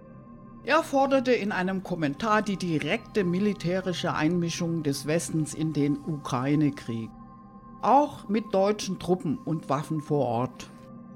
Er 0.64 0.82
forderte 0.82 1.30
in 1.30 1.52
einem 1.52 1.84
Kommentar 1.84 2.42
die 2.42 2.56
direkte 2.56 3.22
militärische 3.22 4.14
Einmischung 4.14 4.82
des 4.82 5.06
Westens 5.06 5.54
in 5.54 5.72
den 5.72 5.96
Ukraine-Krieg. 5.96 7.08
Auch 7.82 8.28
mit 8.28 8.52
deutschen 8.52 8.98
Truppen 8.98 9.38
und 9.38 9.68
Waffen 9.68 10.00
vor 10.00 10.26
Ort. 10.26 10.68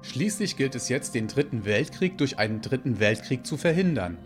Schließlich 0.02 0.56
gilt 0.56 0.74
es 0.74 0.88
jetzt, 0.88 1.14
den 1.14 1.28
Dritten 1.28 1.64
Weltkrieg 1.64 2.18
durch 2.18 2.38
einen 2.38 2.60
Dritten 2.60 2.98
Weltkrieg 2.98 3.46
zu 3.46 3.56
verhindern. 3.56 4.18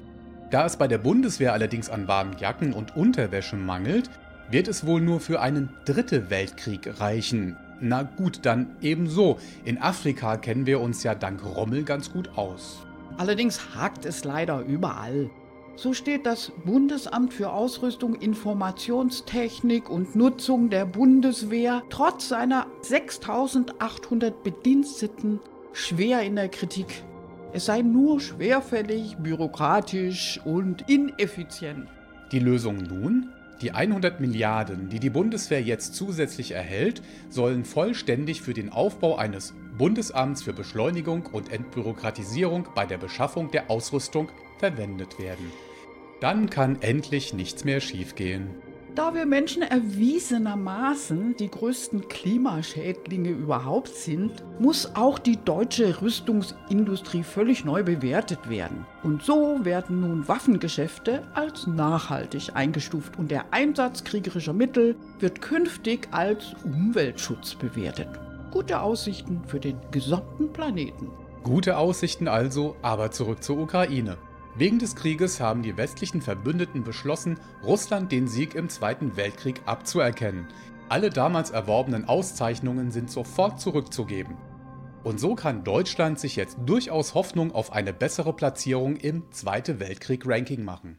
Da 0.50 0.64
es 0.64 0.76
bei 0.76 0.88
der 0.88 0.98
Bundeswehr 0.98 1.52
allerdings 1.52 1.90
an 1.90 2.08
warmen 2.08 2.38
Jacken 2.38 2.72
und 2.72 2.96
Unterwäsche 2.96 3.56
mangelt, 3.56 4.10
wird 4.50 4.68
es 4.68 4.86
wohl 4.86 5.00
nur 5.00 5.20
für 5.20 5.40
einen 5.40 5.70
Dritte 5.84 6.30
Weltkrieg 6.30 7.00
reichen. 7.00 7.56
Na 7.80 8.04
gut, 8.04 8.40
dann 8.42 8.76
ebenso. 8.80 9.38
In 9.64 9.78
Afrika 9.78 10.36
kennen 10.36 10.66
wir 10.66 10.80
uns 10.80 11.02
ja 11.02 11.14
dank 11.14 11.44
Rommel 11.44 11.82
ganz 11.82 12.10
gut 12.10 12.30
aus. 12.36 12.86
Allerdings 13.18 13.74
hakt 13.74 14.06
es 14.06 14.24
leider 14.24 14.60
überall. 14.60 15.30
So 15.74 15.92
steht 15.92 16.24
das 16.24 16.52
Bundesamt 16.64 17.34
für 17.34 17.50
Ausrüstung, 17.50 18.14
Informationstechnik 18.14 19.90
und 19.90 20.16
Nutzung 20.16 20.70
der 20.70 20.86
Bundeswehr 20.86 21.82
trotz 21.90 22.28
seiner 22.28 22.66
6800 22.80 24.42
Bediensteten 24.42 25.38
schwer 25.76 26.22
in 26.22 26.36
der 26.36 26.48
Kritik. 26.48 27.04
Es 27.52 27.66
sei 27.66 27.82
nur 27.82 28.20
schwerfällig, 28.20 29.16
bürokratisch 29.18 30.40
und 30.44 30.88
ineffizient. 30.88 31.88
Die 32.32 32.38
Lösung 32.38 32.78
nun? 32.78 33.28
Die 33.60 33.72
100 33.72 34.20
Milliarden, 34.20 34.88
die 34.88 35.00
die 35.00 35.10
Bundeswehr 35.10 35.62
jetzt 35.62 35.94
zusätzlich 35.94 36.52
erhält, 36.52 37.02
sollen 37.30 37.64
vollständig 37.64 38.42
für 38.42 38.52
den 38.52 38.70
Aufbau 38.70 39.16
eines 39.16 39.54
Bundesamts 39.78 40.42
für 40.42 40.52
Beschleunigung 40.52 41.26
und 41.26 41.52
Entbürokratisierung 41.52 42.68
bei 42.74 42.84
der 42.84 42.98
Beschaffung 42.98 43.50
der 43.50 43.70
Ausrüstung 43.70 44.28
verwendet 44.58 45.18
werden. 45.18 45.52
Dann 46.20 46.50
kann 46.50 46.80
endlich 46.80 47.32
nichts 47.32 47.64
mehr 47.64 47.80
schiefgehen. 47.80 48.65
Da 48.96 49.12
wir 49.12 49.26
Menschen 49.26 49.60
erwiesenermaßen 49.60 51.36
die 51.36 51.50
größten 51.50 52.08
Klimaschädlinge 52.08 53.28
überhaupt 53.28 53.94
sind, 53.94 54.42
muss 54.58 54.96
auch 54.96 55.18
die 55.18 55.36
deutsche 55.36 56.00
Rüstungsindustrie 56.00 57.22
völlig 57.22 57.66
neu 57.66 57.82
bewertet 57.82 58.48
werden. 58.48 58.86
Und 59.02 59.22
so 59.22 59.62
werden 59.66 60.00
nun 60.00 60.26
Waffengeschäfte 60.28 61.24
als 61.34 61.66
nachhaltig 61.66 62.52
eingestuft 62.54 63.18
und 63.18 63.30
der 63.30 63.52
Einsatz 63.52 64.02
kriegerischer 64.02 64.54
Mittel 64.54 64.96
wird 65.18 65.42
künftig 65.42 66.08
als 66.12 66.54
Umweltschutz 66.64 67.54
bewertet. 67.54 68.08
Gute 68.50 68.80
Aussichten 68.80 69.42
für 69.46 69.60
den 69.60 69.76
gesamten 69.90 70.50
Planeten. 70.54 71.10
Gute 71.42 71.76
Aussichten 71.76 72.28
also, 72.28 72.76
aber 72.80 73.10
zurück 73.10 73.42
zur 73.42 73.58
Ukraine. 73.58 74.16
Wegen 74.58 74.78
des 74.78 74.96
Krieges 74.96 75.38
haben 75.38 75.62
die 75.62 75.76
westlichen 75.76 76.22
Verbündeten 76.22 76.82
beschlossen, 76.82 77.38
Russland 77.62 78.10
den 78.10 78.26
Sieg 78.26 78.54
im 78.54 78.70
Zweiten 78.70 79.14
Weltkrieg 79.14 79.60
abzuerkennen. 79.66 80.46
Alle 80.88 81.10
damals 81.10 81.50
erworbenen 81.50 82.08
Auszeichnungen 82.08 82.90
sind 82.90 83.10
sofort 83.10 83.60
zurückzugeben. 83.60 84.34
Und 85.04 85.20
so 85.20 85.34
kann 85.34 85.62
Deutschland 85.62 86.18
sich 86.18 86.36
jetzt 86.36 86.56
durchaus 86.64 87.12
Hoffnung 87.12 87.52
auf 87.52 87.72
eine 87.72 87.92
bessere 87.92 88.32
Platzierung 88.32 88.96
im 88.96 89.30
Zweite 89.30 89.78
Weltkrieg-Ranking 89.78 90.64
machen. 90.64 90.98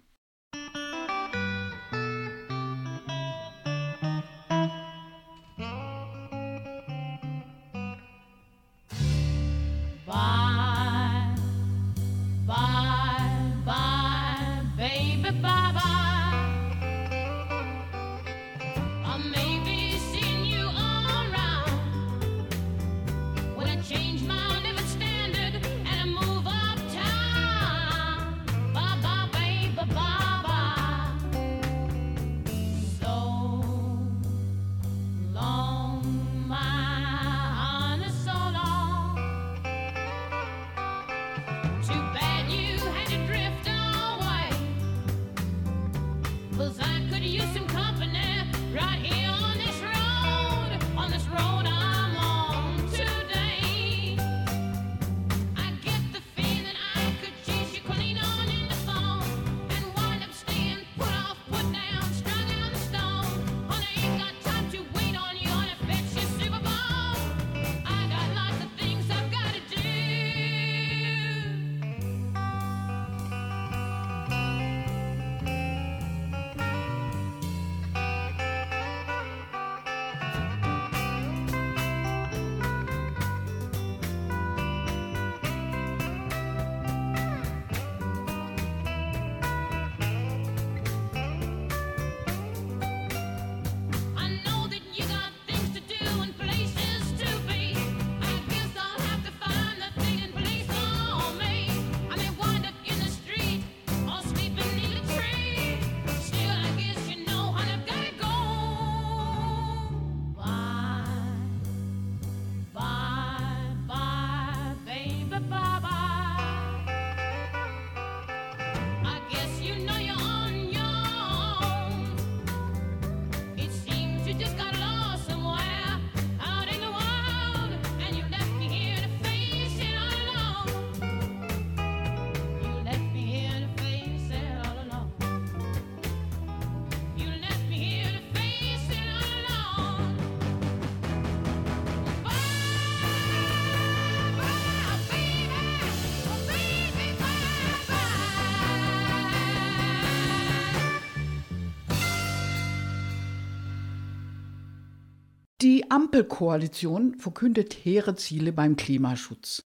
Ampelkoalition 155.97 157.15
verkündet 157.15 157.73
hehre 157.73 158.15
Ziele 158.15 158.53
beim 158.53 158.75
Klimaschutz. 158.75 159.63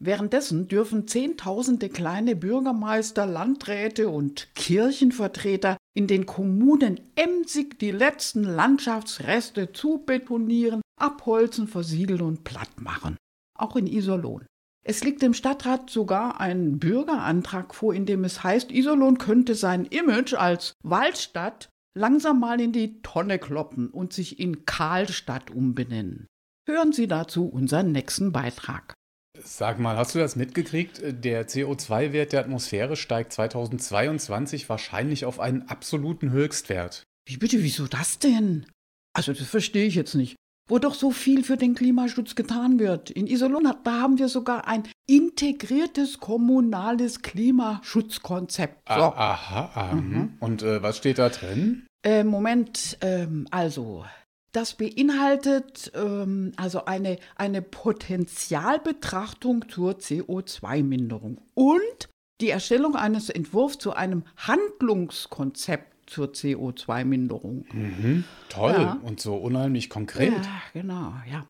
Währenddessen 0.00 0.66
dürfen 0.66 1.06
Zehntausende 1.06 1.88
kleine 1.88 2.34
Bürgermeister, 2.34 3.26
Landräte 3.26 4.08
und 4.08 4.52
Kirchenvertreter 4.56 5.76
in 5.94 6.08
den 6.08 6.26
Kommunen 6.26 6.98
emsig 7.14 7.78
die 7.78 7.92
letzten 7.92 8.42
Landschaftsreste 8.42 9.70
zubetonieren, 9.70 10.80
abholzen, 11.00 11.68
versiegeln 11.68 12.22
und 12.22 12.42
platt 12.42 12.80
machen. 12.80 13.16
Auch 13.56 13.76
in 13.76 13.86
Iserlohn. 13.86 14.46
Es 14.84 15.04
liegt 15.04 15.22
dem 15.22 15.32
Stadtrat 15.32 15.90
sogar 15.90 16.40
ein 16.40 16.80
Bürgerantrag 16.80 17.72
vor, 17.72 17.94
in 17.94 18.04
dem 18.04 18.24
es 18.24 18.42
heißt, 18.42 18.72
Iserlohn 18.72 19.18
könnte 19.18 19.54
sein 19.54 19.84
Image 19.84 20.34
als 20.34 20.72
Waldstadt 20.82 21.68
langsam 21.94 22.40
mal 22.40 22.60
in 22.60 22.72
die 22.72 23.00
Tonne 23.02 23.38
kloppen 23.38 23.88
und 23.90 24.12
sich 24.12 24.38
in 24.40 24.64
Karlstadt 24.64 25.50
umbenennen. 25.50 26.26
Hören 26.66 26.92
Sie 26.92 27.08
dazu 27.08 27.46
unseren 27.46 27.92
nächsten 27.92 28.32
Beitrag. 28.32 28.94
Sag 29.40 29.78
mal, 29.78 29.96
hast 29.96 30.14
du 30.14 30.18
das 30.18 30.36
mitgekriegt? 30.36 31.00
Der 31.02 31.48
CO2-Wert 31.48 32.32
der 32.32 32.40
Atmosphäre 32.40 32.96
steigt 32.96 33.32
2022 33.32 34.68
wahrscheinlich 34.68 35.24
auf 35.24 35.40
einen 35.40 35.62
absoluten 35.62 36.30
Höchstwert. 36.30 37.04
Wie 37.26 37.36
bitte, 37.36 37.62
wieso 37.62 37.86
das 37.86 38.18
denn? 38.18 38.66
Also, 39.14 39.32
das 39.32 39.46
verstehe 39.46 39.86
ich 39.86 39.94
jetzt 39.94 40.14
nicht. 40.14 40.36
Wo 40.68 40.78
doch 40.78 40.94
so 40.94 41.10
viel 41.10 41.44
für 41.44 41.56
den 41.56 41.74
Klimaschutz 41.74 42.34
getan 42.34 42.78
wird. 42.78 43.10
In 43.10 43.26
Iserlohn, 43.26 43.72
da 43.84 44.00
haben 44.00 44.18
wir 44.18 44.28
sogar 44.28 44.68
ein 44.68 44.82
integriertes 45.06 46.20
kommunales 46.20 47.22
Klimaschutzkonzept. 47.22 48.86
So. 48.86 48.94
Ah, 48.94 49.14
aha, 49.16 49.70
aha. 49.74 49.94
Mhm. 49.94 50.34
Und 50.40 50.62
äh, 50.62 50.82
was 50.82 50.98
steht 50.98 51.18
da 51.18 51.30
drin? 51.30 51.86
Äh, 52.04 52.22
Moment, 52.22 52.98
ähm, 53.00 53.46
also, 53.50 54.04
das 54.52 54.74
beinhaltet 54.74 55.90
ähm, 55.94 56.52
also 56.56 56.84
eine, 56.84 57.18
eine 57.36 57.62
Potentialbetrachtung 57.62 59.68
zur 59.68 59.92
CO2-Minderung 59.92 61.40
und 61.54 62.08
die 62.40 62.50
Erstellung 62.50 62.94
eines 62.94 63.30
Entwurfs 63.30 63.78
zu 63.78 63.92
einem 63.92 64.22
Handlungskonzept 64.36 65.92
zur 66.08 66.28
CO2-Minderung. 66.32 67.66
Mhm. 67.72 68.24
Toll 68.48 68.72
Ja. 68.72 68.98
und 69.02 69.20
so 69.20 69.36
unheimlich 69.36 69.90
konkret. 69.90 70.32
Ja, 70.32 70.62
genau, 70.72 71.12
ja. 71.30 71.46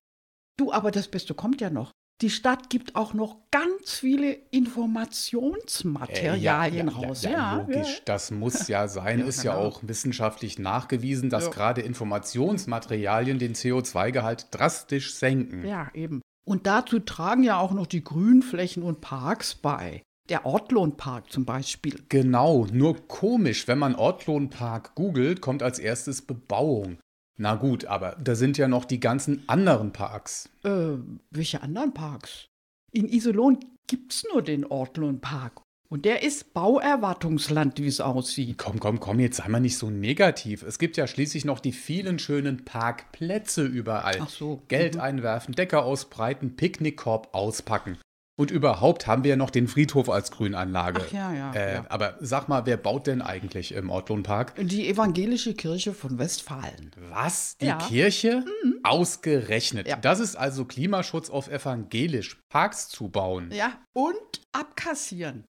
Du, 0.58 0.72
aber 0.72 0.90
das 0.90 1.06
Beste 1.08 1.34
kommt 1.34 1.60
ja 1.60 1.70
noch. 1.70 1.92
Die 2.20 2.30
Stadt 2.30 2.68
gibt 2.68 2.96
auch 2.96 3.14
noch 3.14 3.36
ganz 3.52 3.92
viele 4.00 4.34
Äh, 4.34 4.40
Informationsmaterialien 4.50 6.88
raus. 6.88 7.22
Ja, 7.22 7.58
logisch, 7.58 8.02
das 8.04 8.30
muss 8.32 8.66
ja 8.68 8.88
sein. 8.88 9.18
Ja, 9.20 9.26
ist 9.26 9.44
ja 9.44 9.54
genau. 9.54 9.66
auch 9.66 9.80
wissenschaftlich 9.84 10.58
nachgewiesen, 10.58 11.30
dass 11.30 11.44
Ja. 11.44 11.50
gerade 11.50 11.80
Informationsmaterialien 11.82 13.38
den 13.38 13.54
CO2-Gehalt 13.54 14.48
drastisch 14.50 15.14
senken. 15.14 15.64
Ja, 15.64 15.90
eben. 15.94 16.20
Und 16.44 16.66
dazu 16.66 16.98
tragen 16.98 17.44
ja 17.44 17.56
auch 17.58 17.70
noch 17.72 17.86
die 17.86 18.02
Grünflächen 18.02 18.82
und 18.82 19.00
Parks 19.00 19.54
bei. 19.54 20.02
Der 20.28 20.44
Ortlohnpark 20.44 21.32
zum 21.32 21.44
Beispiel. 21.44 22.02
Genau, 22.08 22.66
nur 22.70 23.08
komisch, 23.08 23.66
wenn 23.66 23.78
man 23.78 23.94
Ortlohnpark 23.94 24.94
googelt, 24.94 25.40
kommt 25.40 25.62
als 25.62 25.78
erstes 25.78 26.22
Bebauung. 26.22 26.98
Na 27.40 27.54
gut, 27.54 27.84
aber 27.86 28.16
da 28.22 28.34
sind 28.34 28.58
ja 28.58 28.68
noch 28.68 28.84
die 28.84 29.00
ganzen 29.00 29.44
anderen 29.48 29.92
Parks. 29.92 30.50
Äh, 30.64 30.96
welche 31.30 31.62
anderen 31.62 31.94
Parks? 31.94 32.46
In 32.92 33.08
Iserlohn 33.08 33.58
gibt's 33.86 34.24
nur 34.32 34.42
den 34.42 34.64
Ortlohnpark. 34.66 35.62
Und 35.90 36.04
der 36.04 36.22
ist 36.22 36.52
Bauerwartungsland, 36.52 37.78
wie 37.78 37.86
es 37.86 38.00
aussieht. 38.02 38.58
Komm, 38.58 38.78
komm, 38.78 39.00
komm, 39.00 39.20
jetzt 39.20 39.38
sei 39.38 39.48
mal 39.48 39.60
nicht 39.60 39.78
so 39.78 39.88
negativ. 39.88 40.62
Es 40.62 40.78
gibt 40.78 40.98
ja 40.98 41.06
schließlich 41.06 41.46
noch 41.46 41.60
die 41.60 41.72
vielen 41.72 42.18
schönen 42.18 42.66
Parkplätze 42.66 43.64
überall. 43.64 44.18
Ach 44.20 44.28
so. 44.28 44.62
Geld 44.68 44.96
Mhm. 44.96 45.00
einwerfen, 45.00 45.54
Decke 45.54 45.82
ausbreiten, 45.82 46.56
Picknickkorb 46.56 47.28
auspacken. 47.32 47.96
Und 48.38 48.52
überhaupt 48.52 49.08
haben 49.08 49.24
wir 49.24 49.30
ja 49.30 49.36
noch 49.36 49.50
den 49.50 49.66
Friedhof 49.66 50.08
als 50.08 50.30
Grünanlage. 50.30 51.02
Ach 51.04 51.12
ja, 51.12 51.32
ja, 51.34 51.52
Äh, 51.54 51.74
ja. 51.74 51.84
Aber 51.88 52.16
sag 52.20 52.48
mal, 52.48 52.66
wer 52.66 52.76
baut 52.76 53.08
denn 53.08 53.20
eigentlich 53.20 53.72
im 53.72 53.90
Ortlohnpark? 53.90 54.54
Die 54.64 54.88
evangelische 54.88 55.54
Kirche 55.54 55.92
von 55.92 56.18
Westfalen. 56.18 56.92
Was? 57.10 57.56
Die 57.60 57.66
Ja. 57.66 57.78
Kirche? 57.78 58.44
Ausgerechnet. 58.84 59.88
Ja. 59.88 59.96
Das 59.96 60.20
ist 60.20 60.36
also 60.36 60.64
Klimaschutz 60.64 61.30
auf 61.30 61.48
evangelisch. 61.48 62.38
Parks 62.48 62.88
zu 62.88 63.08
bauen. 63.08 63.50
Ja, 63.52 63.72
und 63.92 64.14
abkassieren. 64.52 65.44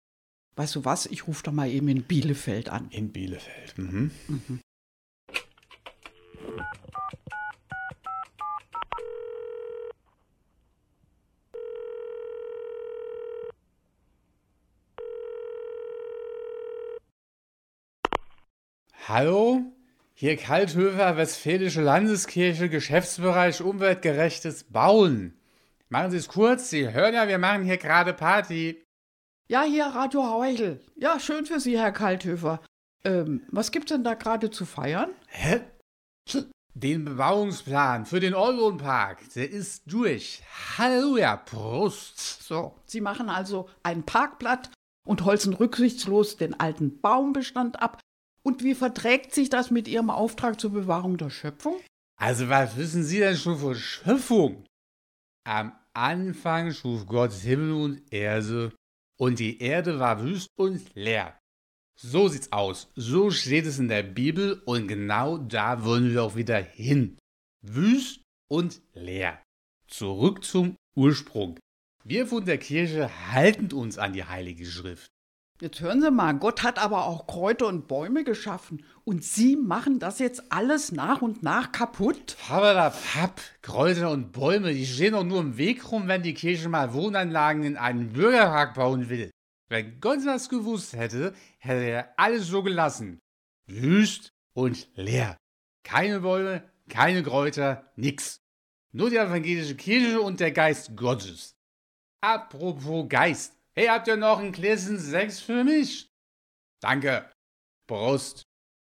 Weißt 0.56 0.76
du 0.76 0.84
was? 0.84 1.06
Ich 1.06 1.28
rufe 1.28 1.44
doch 1.44 1.52
mal 1.54 1.70
eben 1.70 1.88
in 1.90 2.02
Bielefeld 2.04 2.70
an. 2.70 2.88
In 2.90 3.12
Bielefeld. 3.12 3.78
Mhm. 3.78 4.12
Hallo? 19.10 19.64
Hier 20.14 20.38
Kalthöfer, 20.38 21.18
Westfälische 21.18 21.82
Landeskirche, 21.82 22.70
Geschäftsbereich 22.70 23.60
umweltgerechtes 23.60 24.66
Bauen. 24.66 25.34
Machen 25.90 26.12
Sie 26.12 26.18
es 26.18 26.28
kurz, 26.28 26.70
Sie 26.70 26.94
hören 26.94 27.16
ja, 27.16 27.28
wir 27.28 27.40
machen 27.40 27.64
hier 27.64 27.78
gerade 27.78 28.14
Party. 28.14 28.86
Ja, 29.48 29.64
hier 29.64 29.88
Radio 29.88 30.32
Heuchel. 30.32 30.80
Ja, 30.96 31.20
schön 31.20 31.48
für 31.48 31.60
Sie, 31.60 31.80
Herr 31.80 31.92
Kalthöfer. 31.92 32.62
Ähm, 33.04 33.42
was 33.50 33.72
gibt's 33.72 33.92
denn 33.92 34.04
da 34.04 34.14
gerade 34.14 34.52
zu 34.52 34.68
feiern? 34.68 35.10
Hä? 35.26 35.62
Den 36.76 37.04
Bebauungsplan 37.04 38.06
für 38.06 38.20
den 38.20 38.36
Orlonpark, 38.36 39.28
der 39.34 39.50
ist 39.50 39.92
durch. 39.92 40.44
Halleluja, 40.78 41.36
Prost. 41.36 42.44
So, 42.44 42.76
Sie 42.86 43.02
machen 43.02 43.30
also 43.30 43.70
ein 43.82 44.04
Parkblatt 44.04 44.70
und 45.04 45.26
holzen 45.26 45.56
rücksichtslos 45.56 46.38
den 46.38 46.60
alten 46.60 47.02
Baumbestand 47.02 47.82
ab. 47.82 48.00
Und 48.44 48.64
wie 48.64 48.76
verträgt 48.76 49.34
sich 49.34 49.50
das 49.50 49.72
mit 49.72 49.88
Ihrem 49.88 50.10
Auftrag 50.10 50.60
zur 50.60 50.72
Bewahrung 50.72 51.18
der 51.18 51.30
Schöpfung? 51.30 51.76
Also, 52.20 52.50
was 52.50 52.78
wissen 52.78 53.04
Sie 53.04 53.20
denn 53.20 53.38
schon 53.38 53.58
von 53.58 53.76
Schöpfung? 53.76 54.66
Am 55.46 55.74
Anfang 55.94 56.74
schuf 56.74 57.06
Gott 57.06 57.34
Himmel 57.34 57.72
und 57.74 58.14
Erde, 58.14 58.74
und 59.20 59.40
die 59.40 59.62
Erde 59.62 60.00
war 60.00 60.22
wüst 60.22 60.48
und 60.58 60.96
leer. 60.96 61.38
So 62.00 62.30
sieht's 62.30 62.52
aus. 62.54 62.90
So 62.96 63.32
steht 63.32 63.66
es 63.66 63.80
in 63.80 63.90
der 63.90 64.04
Bibel, 64.04 64.62
und 64.66 64.88
genau 64.88 65.38
da 65.38 65.84
wollen 65.84 66.12
wir 66.12 66.24
auch 66.24 66.36
wieder 66.36 66.62
hin. 66.62 67.18
Wüst 67.62 68.22
und 68.50 68.82
leer. 68.94 69.42
Zurück 69.88 70.46
zum 70.46 70.76
Ursprung. 70.96 71.60
Wir 72.06 72.28
von 72.28 72.46
der 72.46 72.58
Kirche 72.58 73.10
halten 73.32 73.74
uns 73.74 73.98
an 73.98 74.14
die 74.14 74.24
Heilige 74.24 74.66
Schrift. 74.66 75.12
Jetzt 75.62 75.82
hören 75.82 76.02
Sie 76.02 76.10
mal, 76.10 76.32
Gott 76.38 76.64
hat 76.64 76.80
aber 76.80 77.06
auch 77.06 77.28
Kräuter 77.28 77.68
und 77.68 77.90
Bäume 77.90 78.24
geschaffen. 78.24 78.86
Und 79.04 79.26
Sie 79.26 79.58
machen 79.58 80.00
das 80.00 80.20
jetzt 80.20 80.54
alles 80.54 80.94
nach 80.94 81.22
und 81.22 81.44
nach 81.44 81.74
kaputt? 81.74 82.38
Papp, 82.92 83.42
Kräuter 83.62 84.10
und 84.10 84.32
Bäume, 84.32 84.74
die 84.74 84.86
stehen 84.86 85.12
doch 85.12 85.26
nur 85.26 85.42
im 85.42 85.58
Weg 85.58 85.92
rum, 85.92 86.08
wenn 86.08 86.24
die 86.24 86.34
Kirche 86.34 86.70
mal 86.70 86.94
Wohnanlagen 86.94 87.64
in 87.64 87.76
einen 87.76 88.14
Bürgerpark 88.14 88.76
bauen 88.76 89.10
will. 89.10 89.32
Wenn 89.68 90.00
Gott 90.00 90.20
das 90.26 90.48
gewusst 90.48 90.94
hätte, 90.94 91.34
hätte 91.58 91.84
er 91.84 92.14
alles 92.16 92.48
so 92.48 92.64
gelassen. 92.64 93.20
Wüst 93.68 94.32
und 94.54 94.88
leer. 94.96 95.36
Keine 95.84 96.22
Bäume, 96.22 96.64
keine 96.88 97.22
Kräuter, 97.22 97.92
nix. 97.98 98.40
Nur 98.94 99.10
die 99.10 99.18
evangelische 99.18 99.76
Kirche 99.76 100.22
und 100.22 100.40
der 100.40 100.54
Geist 100.54 100.96
Gottes. 100.96 101.58
Apropos 102.22 103.10
Geist. 103.10 103.59
Hey, 103.80 103.88
habt 103.88 104.10
ihr 104.10 104.18
noch 104.18 104.40
ein 104.40 104.52
Gläschen 104.52 105.00
Sechs 105.00 105.40
für 105.40 105.64
mich? 105.64 106.10
Danke. 106.82 107.32
Prost. 107.88 108.44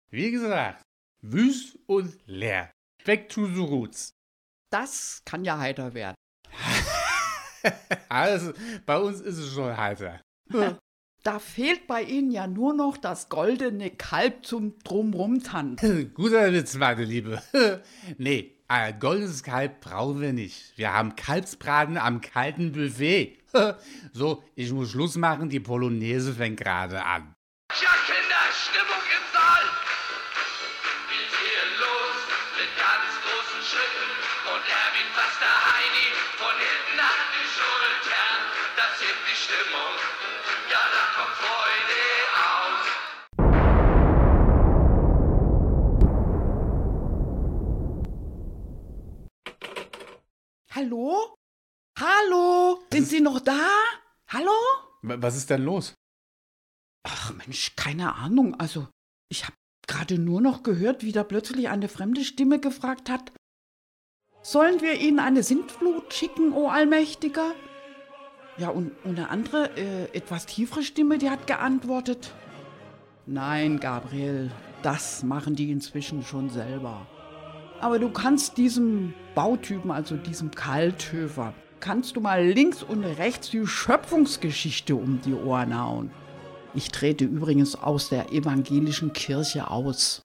Wie 0.08 0.30
gesagt, 0.30 0.82
wüst 1.20 1.78
und 1.86 2.18
leer. 2.24 2.70
Back 3.04 3.28
to 3.28 3.44
the 3.44 3.60
roots. 3.60 4.14
Das 4.70 5.20
kann 5.26 5.44
ja 5.44 5.58
heiter 5.58 5.92
werden. 5.92 6.14
Also, 8.08 8.54
bei 8.86 8.96
uns 8.96 9.20
ist 9.20 9.36
es 9.36 9.52
schon 9.52 9.76
heiter. 9.76 10.22
Da 11.22 11.38
fehlt 11.38 11.86
bei 11.86 12.02
Ihnen 12.02 12.30
ja 12.30 12.46
nur 12.46 12.72
noch 12.72 12.96
das 12.96 13.28
goldene 13.28 13.90
Kalb 13.90 14.46
zum 14.46 14.78
Drumrumtanzen. 14.78 16.14
Guter 16.14 16.50
Witz, 16.54 16.76
meine 16.76 17.04
Liebe. 17.04 17.42
nee, 18.16 18.56
ein 18.70 19.00
goldenes 19.00 19.42
Kalb 19.42 19.80
brauchen 19.80 20.20
wir 20.20 20.32
nicht. 20.32 20.72
Wir 20.76 20.92
haben 20.92 21.16
Kalbsbraten 21.16 21.98
am 21.98 22.20
kalten 22.20 22.70
Buffet. 22.70 23.36
so, 24.12 24.44
ich 24.54 24.72
muss 24.72 24.92
Schluss 24.92 25.16
machen, 25.16 25.48
die 25.48 25.58
Polonaise 25.58 26.32
fängt 26.32 26.60
gerade 26.60 27.04
an. 27.04 27.34
Tja, 27.72 27.88
Hallo? 50.72 51.34
Hallo? 51.98 52.78
Sind 52.92 53.08
Sie 53.08 53.20
noch 53.20 53.40
da? 53.40 53.68
Hallo? 54.28 54.52
Was 55.02 55.36
ist 55.36 55.50
denn 55.50 55.64
los? 55.64 55.94
Ach 57.02 57.34
Mensch, 57.34 57.74
keine 57.74 58.14
Ahnung. 58.14 58.54
Also, 58.60 58.86
ich 59.28 59.44
habe 59.44 59.56
gerade 59.88 60.16
nur 60.18 60.40
noch 60.40 60.62
gehört, 60.62 61.02
wie 61.02 61.10
da 61.10 61.24
plötzlich 61.24 61.68
eine 61.68 61.88
fremde 61.88 62.24
Stimme 62.24 62.60
gefragt 62.60 63.10
hat. 63.10 63.32
Sollen 64.42 64.80
wir 64.80 65.00
Ihnen 65.00 65.18
eine 65.18 65.42
Sintflut 65.42 66.14
schicken, 66.14 66.52
o 66.52 66.68
Allmächtiger? 66.68 67.52
Ja, 68.56 68.68
und, 68.68 68.92
und 69.04 69.18
eine 69.18 69.28
andere, 69.28 69.76
äh, 69.76 70.04
etwas 70.16 70.46
tiefere 70.46 70.84
Stimme, 70.84 71.18
die 71.18 71.30
hat 71.30 71.48
geantwortet, 71.48 72.32
nein, 73.26 73.80
Gabriel, 73.80 74.52
das 74.82 75.22
machen 75.24 75.56
die 75.56 75.72
inzwischen 75.72 76.22
schon 76.22 76.50
selber. 76.50 77.06
Aber 77.80 77.98
du 77.98 78.10
kannst 78.10 78.58
diesem 78.58 79.14
Bautypen, 79.34 79.90
also 79.90 80.16
diesem 80.16 80.50
Kalthöfer, 80.50 81.54
kannst 81.80 82.14
du 82.14 82.20
mal 82.20 82.46
links 82.46 82.82
und 82.82 83.04
rechts 83.04 83.48
die 83.48 83.66
Schöpfungsgeschichte 83.66 84.94
um 84.94 85.20
die 85.24 85.32
Ohren 85.32 85.78
hauen. 85.78 86.10
Ich 86.74 86.90
trete 86.90 87.24
übrigens 87.24 87.74
aus 87.74 88.10
der 88.10 88.32
evangelischen 88.32 89.14
Kirche 89.14 89.70
aus. 89.70 90.22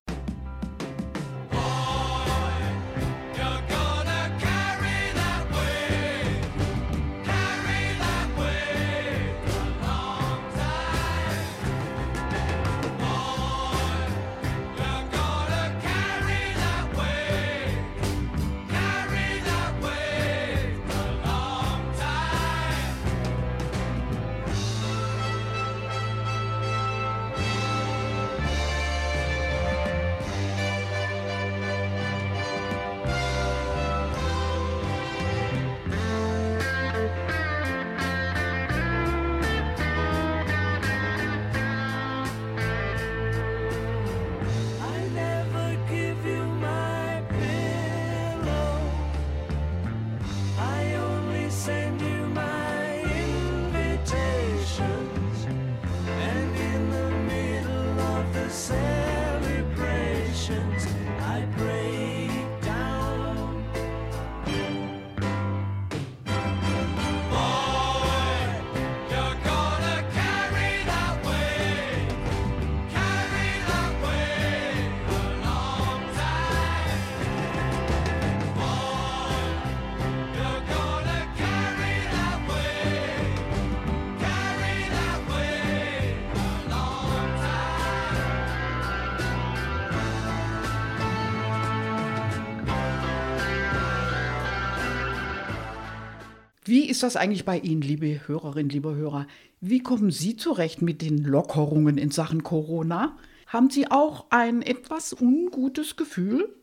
Ist 96.96 97.04
das 97.04 97.18
eigentlich 97.18 97.44
bei 97.44 97.60
Ihnen, 97.60 97.82
liebe 97.82 98.26
Hörerinnen, 98.26 98.70
liebe 98.70 98.96
Hörer? 98.96 99.28
Wie 99.60 99.80
kommen 99.80 100.12
Sie 100.12 100.38
zurecht 100.38 100.82
mit 100.82 101.02
den 101.02 101.26
Lockerungen 101.26 101.98
in 101.98 102.10
Sachen 102.10 102.42
Corona? 102.42 103.18
Haben 103.48 103.70
Sie 103.70 103.92
auch 103.92 104.28
ein 104.30 104.62
etwas 104.62 105.12
ungutes 105.12 105.98
Gefühl? 105.98 106.56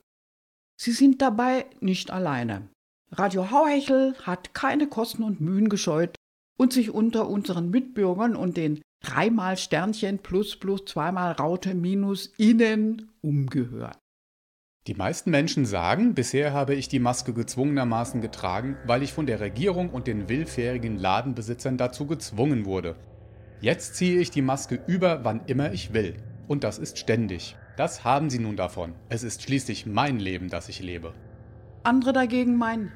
Sie 0.80 0.92
sind 0.92 1.20
dabei 1.20 1.66
nicht 1.80 2.10
alleine. 2.10 2.66
Radio 3.10 3.50
Hauhechel 3.50 4.14
hat 4.22 4.54
keine 4.54 4.86
Kosten 4.86 5.22
und 5.22 5.42
Mühen 5.42 5.68
gescheut 5.68 6.16
und 6.58 6.72
sich 6.72 6.90
unter 6.90 7.28
unseren 7.28 7.68
Mitbürgern 7.68 8.34
und 8.34 8.56
den 8.56 8.80
dreimal 9.04 9.58
Sternchen 9.58 10.20
plus 10.20 10.56
plus 10.56 10.86
zweimal 10.86 11.32
Raute 11.32 11.74
minus 11.74 12.32
innen 12.38 13.10
umgehört. 13.20 13.98
Die 14.88 14.94
meisten 14.94 15.30
Menschen 15.30 15.64
sagen, 15.64 16.12
bisher 16.12 16.52
habe 16.52 16.74
ich 16.74 16.88
die 16.88 16.98
Maske 16.98 17.32
gezwungenermaßen 17.32 18.20
getragen, 18.20 18.76
weil 18.84 19.04
ich 19.04 19.12
von 19.12 19.26
der 19.26 19.38
Regierung 19.38 19.90
und 19.90 20.08
den 20.08 20.28
willfährigen 20.28 20.98
Ladenbesitzern 20.98 21.76
dazu 21.76 22.08
gezwungen 22.08 22.66
wurde. 22.66 22.96
Jetzt 23.60 23.94
ziehe 23.94 24.20
ich 24.20 24.32
die 24.32 24.42
Maske 24.42 24.82
über, 24.88 25.24
wann 25.24 25.42
immer 25.46 25.72
ich 25.72 25.92
will. 25.92 26.16
Und 26.48 26.64
das 26.64 26.80
ist 26.80 26.98
ständig. 26.98 27.56
Das 27.76 28.02
haben 28.02 28.28
sie 28.28 28.40
nun 28.40 28.56
davon. 28.56 28.94
Es 29.08 29.22
ist 29.22 29.42
schließlich 29.42 29.86
mein 29.86 30.18
Leben, 30.18 30.48
das 30.48 30.68
ich 30.68 30.80
lebe. 30.82 31.14
Andere 31.84 32.12
dagegen 32.12 32.56
meinen, 32.56 32.90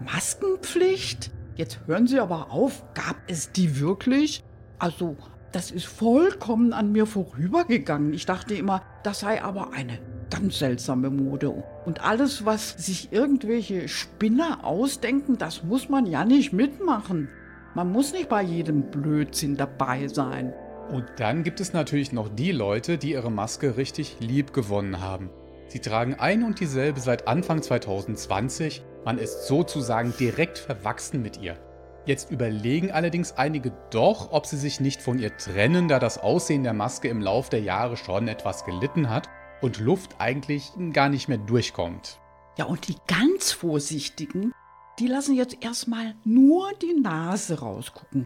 Maskenpflicht? 0.00 1.30
Jetzt 1.56 1.80
hören 1.86 2.06
Sie 2.06 2.20
aber 2.20 2.52
auf, 2.52 2.84
gab 2.94 3.16
es 3.26 3.52
die 3.52 3.80
wirklich? 3.80 4.44
Also, 4.78 5.18
das 5.52 5.72
ist 5.72 5.86
vollkommen 5.86 6.72
an 6.72 6.90
mir 6.90 7.04
vorübergegangen. 7.04 8.14
Ich 8.14 8.24
dachte 8.24 8.54
immer, 8.54 8.82
das 9.02 9.20
sei 9.20 9.42
aber 9.42 9.74
eine 9.74 9.98
ganz 10.30 10.58
seltsame 10.58 11.10
Mode. 11.10 11.50
Und 11.84 12.04
alles, 12.04 12.44
was 12.44 12.70
sich 12.70 13.12
irgendwelche 13.12 13.88
Spinner 13.88 14.64
ausdenken, 14.64 15.38
das 15.38 15.64
muss 15.64 15.88
man 15.88 16.06
ja 16.06 16.24
nicht 16.24 16.52
mitmachen. 16.52 17.28
Man 17.74 17.92
muss 17.92 18.12
nicht 18.12 18.28
bei 18.28 18.42
jedem 18.42 18.90
Blödsinn 18.90 19.56
dabei 19.56 20.08
sein. 20.08 20.52
Und 20.90 21.04
dann 21.18 21.44
gibt 21.44 21.60
es 21.60 21.72
natürlich 21.72 22.12
noch 22.12 22.28
die 22.28 22.52
Leute, 22.52 22.98
die 22.98 23.12
ihre 23.12 23.30
Maske 23.30 23.76
richtig 23.76 24.16
lieb 24.20 24.52
gewonnen 24.52 25.00
haben. 25.00 25.30
Sie 25.68 25.80
tragen 25.80 26.14
ein 26.14 26.42
und 26.44 26.60
dieselbe 26.60 26.98
seit 27.00 27.28
Anfang 27.28 27.60
2020. 27.60 28.82
Man 29.04 29.18
ist 29.18 29.46
sozusagen 29.46 30.14
direkt 30.18 30.56
verwachsen 30.58 31.20
mit 31.20 31.40
ihr. 31.42 31.56
Jetzt 32.06 32.30
überlegen 32.30 32.90
allerdings 32.90 33.32
einige 33.36 33.72
doch, 33.90 34.32
ob 34.32 34.46
sie 34.46 34.56
sich 34.56 34.80
nicht 34.80 35.02
von 35.02 35.18
ihr 35.18 35.36
trennen, 35.36 35.88
da 35.88 35.98
das 35.98 36.16
Aussehen 36.16 36.62
der 36.62 36.72
Maske 36.72 37.08
im 37.08 37.20
Lauf 37.20 37.50
der 37.50 37.60
Jahre 37.60 37.98
schon 37.98 38.28
etwas 38.28 38.64
gelitten 38.64 39.10
hat 39.10 39.28
und 39.60 39.80
Luft 39.80 40.16
eigentlich 40.18 40.72
gar 40.92 41.08
nicht 41.08 41.28
mehr 41.28 41.38
durchkommt. 41.38 42.20
Ja, 42.58 42.64
und 42.64 42.88
die 42.88 42.96
ganz 43.06 43.52
Vorsichtigen, 43.52 44.52
die 44.98 45.06
lassen 45.06 45.34
jetzt 45.34 45.56
erstmal 45.60 46.14
nur 46.24 46.70
die 46.82 47.00
Nase 47.00 47.60
rausgucken 47.60 48.24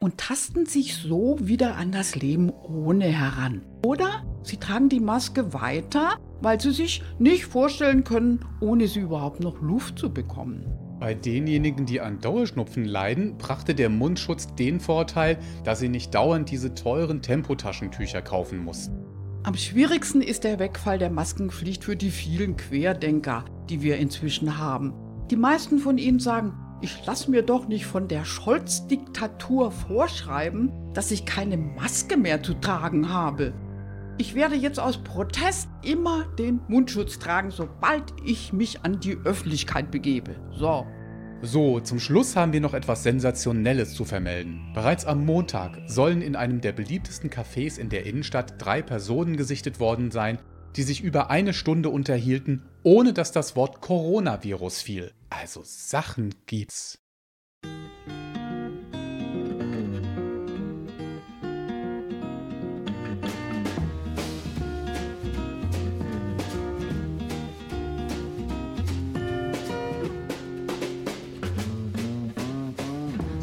und 0.00 0.18
tasten 0.18 0.66
sich 0.66 0.96
so 0.96 1.36
wieder 1.40 1.76
an 1.76 1.92
das 1.92 2.14
Leben 2.14 2.50
ohne 2.50 3.06
heran. 3.06 3.62
Oder 3.84 4.24
sie 4.42 4.56
tragen 4.56 4.88
die 4.88 5.00
Maske 5.00 5.52
weiter, 5.52 6.18
weil 6.40 6.60
sie 6.60 6.72
sich 6.72 7.02
nicht 7.18 7.44
vorstellen 7.44 8.04
können, 8.04 8.44
ohne 8.60 8.88
sie 8.88 9.00
überhaupt 9.00 9.40
noch 9.40 9.60
Luft 9.60 9.98
zu 9.98 10.12
bekommen. 10.12 10.66
Bei 10.98 11.14
denjenigen, 11.14 11.86
die 11.86 12.00
an 12.00 12.20
Dauerschnupfen 12.20 12.84
leiden, 12.84 13.38
brachte 13.38 13.74
der 13.74 13.88
Mundschutz 13.88 14.54
den 14.54 14.80
Vorteil, 14.80 15.38
dass 15.64 15.80
sie 15.80 15.88
nicht 15.88 16.14
dauernd 16.14 16.50
diese 16.50 16.74
teuren 16.74 17.22
Tempotaschentücher 17.22 18.20
kaufen 18.20 18.62
mussten. 18.62 19.09
Am 19.42 19.54
schwierigsten 19.54 20.20
ist 20.20 20.44
der 20.44 20.58
Wegfall 20.58 20.98
der 20.98 21.08
Maskenpflicht 21.08 21.84
für 21.84 21.96
die 21.96 22.10
vielen 22.10 22.58
Querdenker, 22.58 23.46
die 23.70 23.80
wir 23.80 23.96
inzwischen 23.96 24.58
haben. 24.58 24.92
Die 25.30 25.36
meisten 25.36 25.78
von 25.78 25.96
ihnen 25.96 26.18
sagen, 26.18 26.52
ich 26.82 27.06
lasse 27.06 27.30
mir 27.30 27.42
doch 27.42 27.66
nicht 27.66 27.86
von 27.86 28.06
der 28.06 28.26
Scholz-Diktatur 28.26 29.70
vorschreiben, 29.70 30.92
dass 30.92 31.10
ich 31.10 31.24
keine 31.24 31.56
Maske 31.56 32.18
mehr 32.18 32.42
zu 32.42 32.52
tragen 32.52 33.08
habe. 33.08 33.54
Ich 34.18 34.34
werde 34.34 34.56
jetzt 34.56 34.78
aus 34.78 35.02
Protest 35.02 35.70
immer 35.82 36.26
den 36.38 36.60
Mundschutz 36.68 37.18
tragen, 37.18 37.50
sobald 37.50 38.12
ich 38.22 38.52
mich 38.52 38.84
an 38.84 39.00
die 39.00 39.16
Öffentlichkeit 39.24 39.90
begebe. 39.90 40.36
So. 40.52 40.84
So, 41.42 41.80
zum 41.80 41.98
Schluss 41.98 42.36
haben 42.36 42.52
wir 42.52 42.60
noch 42.60 42.74
etwas 42.74 43.02
Sensationelles 43.02 43.94
zu 43.94 44.04
vermelden. 44.04 44.60
Bereits 44.74 45.06
am 45.06 45.24
Montag 45.24 45.78
sollen 45.86 46.20
in 46.20 46.36
einem 46.36 46.60
der 46.60 46.72
beliebtesten 46.72 47.30
Cafés 47.30 47.78
in 47.78 47.88
der 47.88 48.04
Innenstadt 48.04 48.54
drei 48.58 48.82
Personen 48.82 49.38
gesichtet 49.38 49.80
worden 49.80 50.10
sein, 50.10 50.38
die 50.76 50.82
sich 50.82 51.02
über 51.02 51.30
eine 51.30 51.54
Stunde 51.54 51.88
unterhielten, 51.88 52.62
ohne 52.82 53.14
dass 53.14 53.32
das 53.32 53.56
Wort 53.56 53.80
Coronavirus 53.80 54.82
fiel. 54.82 55.12
Also 55.30 55.62
Sachen 55.64 56.34
gibt's. 56.44 56.98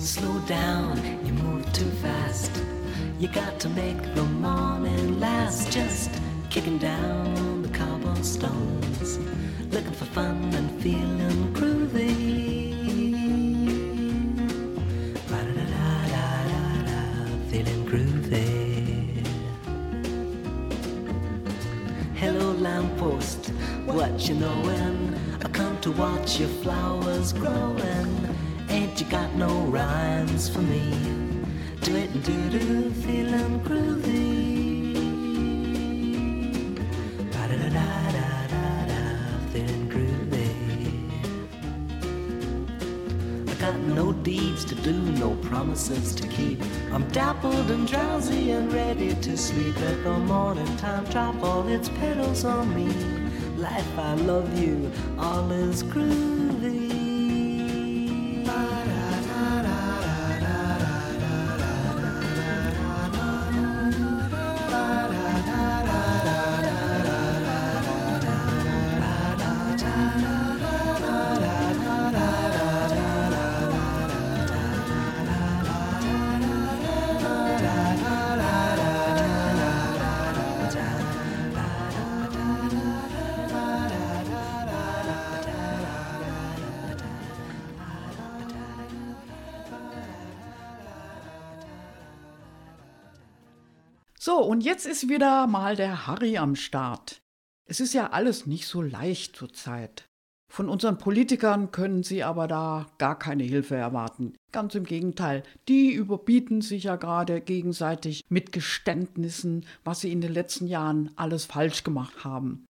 slow 0.08 0.40
down, 0.48 0.96
you 1.26 1.34
move 1.34 1.66
too 1.74 1.90
fast. 2.02 2.52
You 3.20 3.28
got 3.28 3.60
to 3.60 3.68
make 3.70 4.02
the 4.16 4.24
morning 4.24 5.20
last. 5.20 5.70
Just 5.70 6.10
kicking 6.50 6.78
down 6.78 7.62
the 7.62 7.68
cobblestones, 7.70 9.20
looking 9.70 9.92
for 9.92 10.06
fun 10.06 10.54
and 10.54 10.82
feeling 10.82 11.54
groovy. 11.54 12.72
Da 15.28 15.42
da 15.44 15.66
da 15.76 16.08
da 16.14 16.28
da 16.52 16.62
da, 16.88 17.00
feeling 17.50 17.86
groovy. 17.86 19.26
Hello 22.16 22.54
lamppost, 22.54 23.48
what 23.86 24.30
you 24.30 24.36
knowin'? 24.36 25.20
I 25.44 25.50
come 25.50 25.78
to 25.82 25.92
watch 25.92 26.40
your 26.40 26.50
flowers 26.64 27.34
growin'. 27.34 28.47
Ain't 28.98 29.06
you 29.06 29.12
got 29.12 29.32
no 29.36 29.60
rhymes 29.66 30.50
for 30.50 30.64
me? 30.64 30.90
Do 31.82 31.96
it 31.96 32.10
and 32.10 32.24
do 32.24 32.50
do, 32.50 32.90
feeling 32.90 33.60
groovy. 33.60 34.96
Ba-da-da-da-da-da, 37.32 39.04
feeling 39.52 39.88
groovy. 39.88 40.50
I 43.48 43.54
got 43.60 43.78
no 43.82 44.14
deeds 44.14 44.66
to 44.66 44.74
do, 44.74 44.94
no 44.94 45.36
promises 45.48 46.16
to 46.16 46.28
keep. 46.28 46.60
I'm 46.92 47.08
dappled 47.10 47.70
and 47.70 47.88
drowsy 47.88 48.50
and 48.50 48.74
ready 48.74 49.14
to 49.14 49.38
sleep. 49.38 49.80
Let 49.80 50.04
the 50.04 50.18
morning 50.18 50.76
time 50.78 51.06
drop 51.12 51.36
all 51.44 51.68
its 51.68 51.90
petals 51.90 52.46
on 52.46 52.74
me. 52.74 52.92
Life, 53.58 54.00
I 54.00 54.16
love 54.16 54.60
you, 54.60 54.92
all 55.20 55.52
is 55.52 55.84
groovy. 55.84 56.37
Und 94.40 94.62
jetzt 94.62 94.86
ist 94.86 95.10
wieder 95.10 95.48
mal 95.48 95.76
der 95.76 96.08
Harry 96.08 96.38
am 96.38 96.56
Start. 96.56 97.22
Es 97.66 97.80
ist 97.80 97.94
ja 97.94 98.12
alles 98.12 98.46
nicht 98.46 98.68
so 98.68 98.82
leicht 98.82 99.36
zurzeit. 99.36 100.08
Von 100.50 100.70
unseren 100.70 100.98
Politikern 100.98 101.72
können 101.72 102.04
Sie 102.04 102.24
aber 102.24 102.48
da 102.48 102.88
gar 102.98 103.20
keine 103.20 103.44
Hilfe 103.44 103.76
erwarten. 103.76 104.34
Ganz 104.52 104.76
im 104.76 104.86
Gegenteil, 104.86 105.44
die 105.68 105.92
überbieten 105.92 106.62
sich 106.62 106.86
ja 106.86 106.96
gerade 106.96 107.42
gegenseitig 107.42 108.24
mit 108.30 108.54
Geständnissen, 108.54 109.66
was 109.84 110.00
sie 110.02 110.12
in 110.12 110.22
den 110.22 110.34
letzten 110.34 110.68
Jahren 110.68 111.12
alles 111.18 111.46
falsch 111.46 111.84
gemacht 111.84 112.24
haben. 112.24 112.66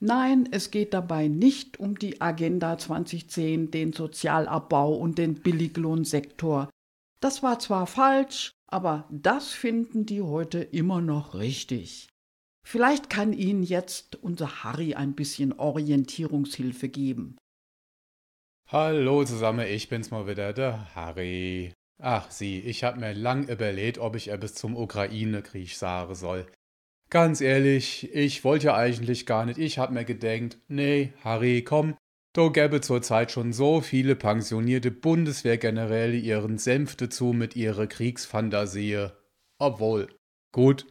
Nein, 0.00 0.46
es 0.50 0.70
geht 0.70 0.92
dabei 0.92 1.28
nicht 1.28 1.80
um 1.80 1.98
die 1.98 2.20
Agenda 2.20 2.76
2010, 2.76 3.70
den 3.70 3.94
Sozialabbau 3.94 4.94
und 4.94 5.16
den 5.16 5.34
Billiglohnsektor. 5.34 6.68
Das 7.20 7.42
war 7.42 7.58
zwar 7.58 7.86
falsch, 7.86 8.52
aber 8.66 9.08
das 9.10 9.48
finden 9.50 10.06
die 10.06 10.22
heute 10.22 10.60
immer 10.60 11.00
noch 11.00 11.34
richtig. 11.34 12.08
Vielleicht 12.66 13.10
kann 13.10 13.32
Ihnen 13.32 13.62
jetzt 13.62 14.16
unser 14.16 14.64
Harry 14.64 14.94
ein 14.94 15.14
bisschen 15.14 15.52
Orientierungshilfe 15.52 16.88
geben. 16.88 17.36
Hallo 18.68 19.24
zusammen, 19.24 19.66
ich 19.66 19.88
bin's 19.88 20.10
mal 20.10 20.26
wieder, 20.26 20.52
der 20.54 20.94
Harry. 20.94 21.72
Ach 22.02 22.30
Sie, 22.30 22.60
ich 22.60 22.82
hab 22.82 22.96
mir 22.96 23.12
lang 23.12 23.46
überlegt, 23.48 23.98
ob 23.98 24.16
ich 24.16 24.28
etwas 24.28 24.54
zum 24.54 24.76
Ukraine-Krieg 24.76 25.74
sagen 25.74 26.14
soll. 26.14 26.46
Ganz 27.10 27.40
ehrlich, 27.40 28.12
ich 28.14 28.42
wollte 28.42 28.66
ja 28.66 28.74
eigentlich 28.76 29.26
gar 29.26 29.44
nicht. 29.44 29.58
Ich 29.58 29.78
hab 29.78 29.90
mir 29.90 30.04
gedenkt, 30.04 30.58
nee, 30.68 31.12
Harry, 31.22 31.62
komm, 31.62 31.96
da 32.34 32.48
gäbe 32.48 32.80
zurzeit 32.80 33.30
schon 33.30 33.52
so 33.52 33.80
viele 33.80 34.16
pensionierte 34.16 34.90
Bundeswehrgeneräle 34.90 36.16
ihren 36.16 36.58
Senf 36.58 36.96
dazu 36.96 37.32
mit 37.32 37.54
ihrer 37.54 37.86
Kriegsfantasie. 37.86 39.06
Obwohl, 39.58 40.08
gut, 40.52 40.84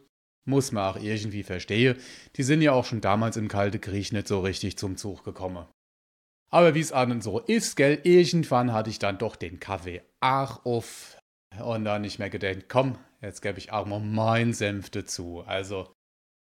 muss 0.46 0.72
man 0.72 0.90
auch 0.90 1.00
irgendwie 1.00 1.42
verstehen, 1.42 1.96
die 2.36 2.42
sind 2.42 2.62
ja 2.62 2.72
auch 2.72 2.86
schon 2.86 3.02
damals 3.02 3.36
im 3.36 3.48
Kalten 3.48 3.80
Krieg 3.80 4.12
nicht 4.12 4.26
so 4.26 4.40
richtig 4.40 4.78
zum 4.78 4.96
Zug 4.96 5.22
gekommen. 5.22 5.66
Aber 6.50 6.74
wie 6.74 6.80
es 6.80 6.92
an 6.92 7.12
und 7.12 7.22
so 7.22 7.40
ist, 7.40 7.76
gell, 7.76 8.00
irgendwann 8.04 8.72
hatte 8.72 8.88
ich 8.88 8.98
dann 8.98 9.18
doch 9.18 9.36
den 9.36 9.60
Kaffee 9.60 10.02
ach 10.20 10.64
auf 10.64 11.18
und 11.62 11.84
dann 11.84 12.02
nicht 12.02 12.18
mehr 12.18 12.30
gedacht, 12.30 12.68
komm, 12.68 12.96
jetzt 13.20 13.42
gebe 13.42 13.58
ich 13.58 13.70
auch 13.70 13.86
mal 13.86 14.00
meinen 14.00 14.54
Senf 14.54 14.88
dazu. 14.88 15.42
Also, 15.46 15.92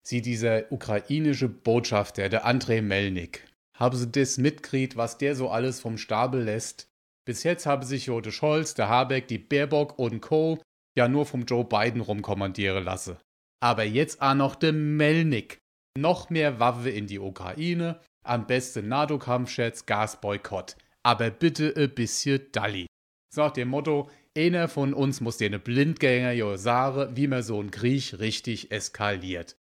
sie 0.02 0.22
dieser 0.22 0.72
ukrainische 0.72 1.48
Botschafter, 1.48 2.28
der 2.28 2.44
Andrei 2.44 2.82
Melnik, 2.82 3.47
haben 3.78 3.96
sie 3.96 4.10
das 4.10 4.38
mitkriegt, 4.38 4.96
was 4.96 5.18
der 5.18 5.36
so 5.36 5.50
alles 5.50 5.80
vom 5.80 5.98
Stapel 5.98 6.42
lässt. 6.42 6.88
Bis 7.24 7.44
jetzt 7.44 7.66
haben 7.66 7.84
sich 7.84 8.06
Jote 8.06 8.32
Scholz, 8.32 8.74
der 8.74 8.88
Habeck, 8.88 9.28
die 9.28 9.38
Baerbock 9.38 9.98
und 9.98 10.20
Co. 10.20 10.60
ja 10.96 11.08
nur 11.08 11.26
vom 11.26 11.44
Joe 11.44 11.64
Biden 11.64 12.00
rumkommandieren 12.00 12.84
lassen. 12.84 13.16
Aber 13.60 13.84
jetzt 13.84 14.22
auch 14.22 14.34
noch 14.34 14.54
der 14.54 14.72
Melnik. 14.72 15.58
Noch 15.96 16.30
mehr 16.30 16.60
Waffe 16.60 16.90
in 16.90 17.06
die 17.06 17.18
Ukraine, 17.18 18.00
am 18.24 18.46
besten 18.46 18.88
NATO-Kampfjets, 18.88 19.86
Gasboykott. 19.86 20.76
Aber 21.02 21.30
bitte 21.30 21.74
ein 21.76 21.94
bisschen 21.94 22.50
Dalli. 22.52 22.86
Sagt 23.34 23.56
dem 23.56 23.68
Motto, 23.68 24.08
einer 24.36 24.68
von 24.68 24.94
uns 24.94 25.20
muss 25.20 25.36
den 25.36 25.60
Blindgänger 25.60 26.32
jo 26.32 26.56
sagen, 26.56 27.16
wie 27.16 27.26
man 27.26 27.42
so 27.42 27.58
einen 27.58 27.70
Krieg 27.70 28.18
richtig 28.18 28.70
eskaliert. 28.70 29.57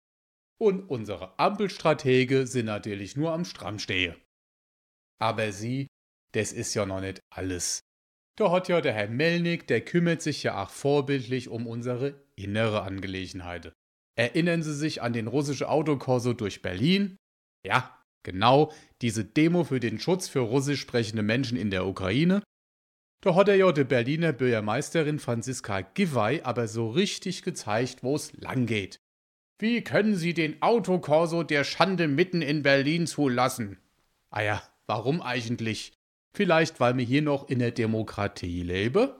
Und 0.57 0.89
unsere 0.89 1.37
Ampelstratege 1.37 2.47
sind 2.47 2.67
natürlich 2.67 3.17
nur 3.17 3.33
am 3.33 3.45
Strand 3.45 3.81
stehe. 3.81 4.15
Aber 5.19 5.51
sie, 5.51 5.87
das 6.33 6.51
ist 6.51 6.73
ja 6.73 6.85
noch 6.85 7.01
nicht 7.01 7.19
alles. 7.33 7.81
Da 8.37 8.51
hat 8.51 8.67
ja 8.67 8.81
der 8.81 8.93
Herr 8.93 9.07
Melnik, 9.07 9.67
der 9.67 9.81
kümmert 9.81 10.21
sich 10.21 10.43
ja 10.43 10.61
auch 10.61 10.69
vorbildlich 10.69 11.47
um 11.49 11.67
unsere 11.67 12.25
innere 12.35 12.81
Angelegenheiten. 12.81 13.71
Erinnern 14.17 14.63
Sie 14.63 14.73
sich 14.73 15.01
an 15.01 15.13
den 15.13 15.27
russischen 15.27 15.67
Autokorso 15.67 16.33
durch 16.33 16.61
Berlin? 16.61 17.17
Ja, 17.65 18.01
genau, 18.23 18.71
diese 19.01 19.25
Demo 19.25 19.63
für 19.63 19.79
den 19.79 19.99
Schutz 19.99 20.27
für 20.27 20.39
russisch 20.39 20.81
sprechende 20.81 21.23
Menschen 21.23 21.57
in 21.57 21.69
der 21.69 21.85
Ukraine. 21.85 22.41
Da 23.21 23.35
hat 23.35 23.47
er 23.47 23.55
ja 23.55 23.71
der 23.71 23.85
Berliner 23.85 24.33
Bürgermeisterin 24.33 25.19
Franziska 25.19 25.81
Giffey 25.81 26.41
aber 26.43 26.67
so 26.67 26.89
richtig 26.89 27.41
gezeigt, 27.41 28.03
wo 28.03 28.15
es 28.15 28.33
lang 28.33 28.65
geht. 28.65 28.99
Wie 29.57 29.83
können 29.83 30.15
Sie 30.15 30.33
den 30.33 30.61
Autokorso 30.61 31.43
der 31.43 31.63
Schande 31.63 32.07
mitten 32.07 32.41
in 32.41 32.61
Berlin 32.61 33.07
zulassen? 33.07 33.79
Ah 34.29 34.41
ja, 34.41 34.63
warum 34.85 35.21
eigentlich? 35.21 35.93
Vielleicht, 36.33 36.81
weil 36.81 36.93
mir 36.93 37.05
hier 37.05 37.21
noch 37.21 37.47
in 37.47 37.59
der 37.59 37.71
Demokratie 37.71 38.63
lebe? 38.63 39.17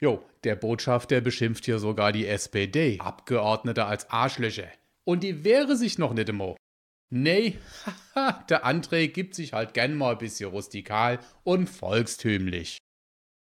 Jo, 0.00 0.24
der 0.44 0.54
Botschafter 0.54 1.20
beschimpft 1.20 1.64
hier 1.64 1.80
sogar 1.80 2.12
die 2.12 2.26
SPD, 2.26 2.98
Abgeordnete 3.00 3.84
als 3.84 4.08
Arschlöcher. 4.08 4.68
Und 5.04 5.24
die 5.24 5.44
wehre 5.44 5.76
sich 5.76 5.98
noch 5.98 6.14
nicht 6.14 6.28
immer. 6.28 6.54
Nee, 7.12 7.58
haha, 8.14 8.44
der 8.48 8.64
André 8.64 9.08
gibt 9.08 9.34
sich 9.34 9.52
halt 9.52 9.74
gern 9.74 9.96
mal 9.96 10.12
ein 10.12 10.18
bisschen 10.18 10.50
rustikal 10.50 11.18
und 11.42 11.68
volkstümlich. 11.68 12.78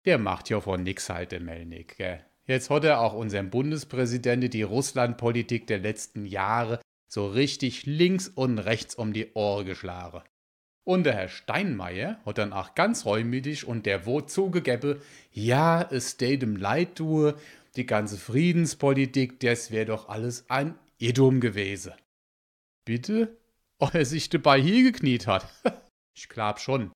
Der 0.05 0.17
macht 0.17 0.49
ja 0.49 0.61
von 0.61 0.83
nix 0.83 1.09
halt, 1.09 1.33
der 1.33 1.41
Melnik, 1.41 1.97
gell? 1.97 2.25
Jetzt 2.47 2.69
hat 2.69 2.85
er 2.85 3.01
auch 3.01 3.13
unserem 3.13 3.49
Bundespräsidenten 3.49 4.49
die 4.49 4.63
Russlandpolitik 4.63 5.67
der 5.67 5.79
letzten 5.79 6.25
Jahre 6.25 6.79
so 7.09 7.27
richtig 7.27 7.85
links 7.85 8.29
und 8.29 8.57
rechts 8.59 8.95
um 8.95 9.13
die 9.13 9.33
Ohren 9.33 9.65
geschlagen. 9.65 10.21
Und 10.85 11.03
der 11.03 11.15
Herr 11.15 11.27
Steinmeier 11.27 12.21
hat 12.25 12.37
dann 12.37 12.53
auch 12.53 12.73
ganz 12.73 13.05
reumütig 13.05 13.67
und 13.67 13.85
der 13.85 14.05
wo 14.05 14.21
zugegeben, 14.21 15.01
ja, 15.31 15.81
es 15.81 16.11
steht 16.11 16.41
dem 16.41 16.55
Leid 16.55 16.97
du, 16.99 17.33
die 17.75 17.85
ganze 17.85 18.17
Friedenspolitik, 18.17 19.41
das 19.41 19.71
wäre 19.71 19.85
doch 19.85 20.07
alles 20.07 20.49
ein 20.49 20.79
Irrtum 20.97 21.41
gewesen. 21.41 21.91
Bitte? 22.85 23.37
Ob 23.79 23.93
er 23.93 24.05
sich 24.05 24.29
dabei 24.29 24.61
hier 24.61 24.83
gekniet 24.83 25.27
hat? 25.27 25.45
ich 26.15 26.29
glaub 26.29 26.59
schon. 26.59 26.91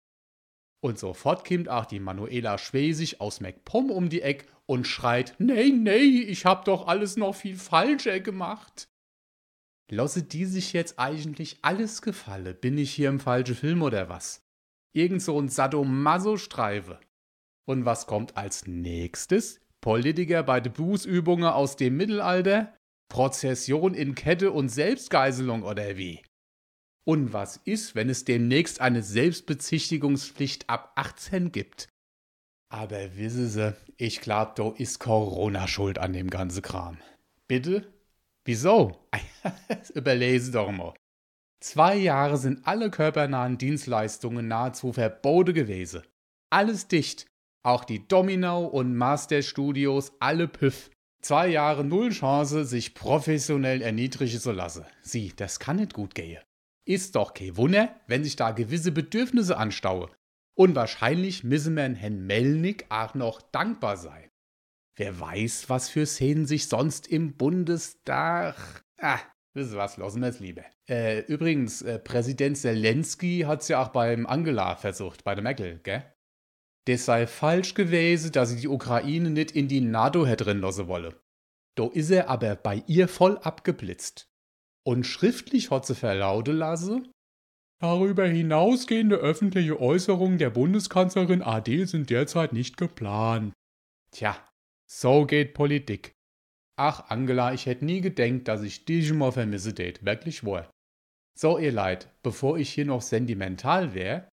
Und 0.84 0.98
sofort 0.98 1.48
kommt 1.48 1.70
auch 1.70 1.86
die 1.86 2.00
Manuela 2.00 2.58
Schwesig 2.58 3.22
aus 3.22 3.40
MacPom 3.40 3.92
um 3.92 4.10
die 4.10 4.24
Eck 4.24 4.48
und 4.66 4.88
schreit, 4.88 5.36
nee, 5.38 5.70
nee, 5.70 5.98
ich 5.98 6.46
hab 6.46 6.66
doch 6.66 6.88
alles 6.88 7.18
noch 7.18 7.36
viel 7.36 7.56
falscher 7.56 8.20
gemacht. 8.20 8.90
Lasse 9.92 10.24
die 10.24 10.46
sich 10.46 10.74
jetzt 10.74 10.98
eigentlich 10.98 11.60
alles 11.62 12.02
gefalle? 12.02 12.54
Bin 12.54 12.78
ich 12.78 12.94
hier 12.94 13.10
im 13.10 13.20
falschen 13.20 13.56
Film 13.56 13.82
oder 13.82 14.10
was? 14.10 14.42
Irgend 14.94 15.22
so 15.22 15.40
ein 15.40 15.50
Sadomaso-Streife. 15.50 17.00
Und 17.66 17.86
was 17.86 18.08
kommt 18.08 18.38
als 18.38 18.66
nächstes? 18.66 19.60
Politiker 19.82 20.44
bei 20.44 20.62
den 20.62 20.74
Bußübungen 20.74 21.46
aus 21.46 21.76
dem 21.76 21.98
Mittelalter? 21.98 22.74
Prozession 23.10 23.94
in 23.94 24.16
Kette 24.16 24.52
und 24.52 24.70
Selbstgeiselung 24.70 25.64
oder 25.64 25.98
wie? 25.98 26.22
Und 27.04 27.34
was 27.34 27.58
ist, 27.58 27.96
wenn 27.96 28.10
es 28.10 28.26
demnächst 28.26 28.80
eine 28.80 29.02
Selbstbezichtigungspflicht 29.02 30.70
ab 30.70 30.92
18 30.96 31.52
gibt? 31.52 31.88
Aber 32.70 33.18
wissen 33.18 33.50
Sie, 33.50 33.76
ich 33.98 34.22
glaub, 34.22 34.56
da 34.56 34.72
ist 34.78 35.00
Corona 35.00 35.68
schuld 35.68 35.98
an 35.98 36.14
dem 36.14 36.30
ganzen 36.30 36.62
Kram. 36.62 36.98
Bitte? 37.48 37.92
Wieso? 38.46 39.08
Überlese 39.94 40.52
doch 40.52 40.72
mal. 40.72 40.94
Zwei 41.60 41.96
Jahre 41.96 42.38
sind 42.38 42.66
alle 42.66 42.90
körpernahen 42.90 43.58
Dienstleistungen 43.58 44.48
nahezu 44.48 44.94
verboten 44.94 45.54
gewesen. 45.54 46.02
Alles 46.50 46.88
dicht. 46.88 47.26
Auch 47.64 47.84
die 47.84 48.08
Domino 48.08 48.66
und 48.66 48.96
Master 48.96 49.42
Studios, 49.44 50.14
alle 50.20 50.48
Püff. 50.48 50.90
Zwei 51.22 51.50
Jahre 51.50 51.84
null 51.84 52.10
Chance, 52.10 52.66
sich 52.66 52.96
professionell 52.96 53.84
erniedrigen 53.84 54.40
zu 54.40 54.52
lassen. 54.52 54.86
Sie, 55.04 55.34
das 55.36 55.60
kann 55.60 55.76
nicht 55.76 55.94
gut 55.94 56.16
gehen. 56.16 56.42
Ist 56.86 57.16
doch 57.16 57.34
kein 57.34 57.58
Wunder, 57.58 57.96
wenn 58.08 58.24
sich 58.24 58.36
da 58.36 58.52
gewisse 58.52 58.92
Bedürfnisse 58.92 59.58
anstaue. 59.58 60.10
Und 60.56 60.76
wahrscheinlich 60.76 61.44
müssen 61.44 61.76
wir 61.76 61.84
Herrn 61.94 62.26
Melnick 62.26 62.86
auch 62.90 63.14
noch 63.14 63.42
dankbar 63.42 63.98
sein. 63.98 64.30
Wer 64.98 65.20
weiß, 65.20 65.70
was 65.70 65.90
für 65.90 66.06
Szenen 66.06 66.46
sich 66.46 66.68
sonst 66.68 67.08
im 67.08 67.38
Bundestag. 67.38 68.84
Ah, 69.00 69.20
wisst 69.54 69.74
ihr 69.74 69.78
was, 69.78 69.98
lassen 69.98 70.22
wir 70.22 70.30
es 70.30 70.40
lieber. 70.40 70.64
Äh, 70.90 71.22
übrigens, 71.22 71.82
äh, 71.82 71.98
Präsident 71.98 72.58
Zelensky 72.58 73.46
hat's 73.48 73.68
ja 73.68 73.82
auch 73.82 73.90
beim 73.90 74.26
Angela 74.26 74.76
versucht, 74.76 75.24
bei 75.24 75.34
der 75.34 75.44
Merkel, 75.44 75.80
gell? 75.84 76.04
Das 76.86 77.06
sei 77.06 77.28
falsch 77.28 77.76
gewesen, 77.76 78.32
dass 78.32 78.50
sie 78.50 78.60
die 78.60 78.68
Ukraine 78.68 79.30
nicht 79.30 79.52
in 79.52 79.68
die 79.68 79.82
NATO 79.82 80.26
hätte 80.26 80.46
drin 80.46 80.62
lassen 80.62 80.88
wolle. 80.88 81.22
Da 81.76 81.88
is 81.88 82.10
er 82.10 82.28
aber 82.28 82.56
bei 82.56 82.84
ihr 82.88 83.08
voll 83.08 83.38
abgeblitzt. 83.38 84.31
Und 84.84 85.06
schriftlich 85.06 85.72
hat 85.72 85.86
sie 85.86 85.96
verlauten 85.96 86.58
lassen, 86.58 87.12
Darüber 87.82 88.28
hinausgehende 88.28 89.16
öffentliche 89.16 89.80
Äußerungen 89.82 90.38
der 90.38 90.52
Bundeskanzlerin 90.52 91.42
AD 91.42 91.86
sind 91.86 92.12
derzeit 92.12 92.54
nicht 92.54 92.78
geplant. 92.78 93.54
Tja, 94.12 94.38
so 94.88 95.26
geht 95.26 95.56
Politik. 95.56 96.12
Ach, 96.78 97.10
Angela, 97.10 97.54
ich 97.54 97.66
hätte 97.66 97.86
nie 97.86 98.02
gedenkt, 98.02 98.48
dass 98.48 98.62
ich 98.62 98.86
dich 98.86 99.12
mal 99.14 99.32
vermisse 99.32 99.74
tät, 99.74 100.06
wirklich 100.06 100.44
wohl. 100.44 100.70
So, 101.36 101.58
ihr 101.58 101.72
Leid, 101.72 102.14
bevor 102.22 102.60
ich 102.60 102.72
hier 102.72 102.86
noch 102.86 103.02
sentimental 103.02 103.96
wär, 103.96 104.30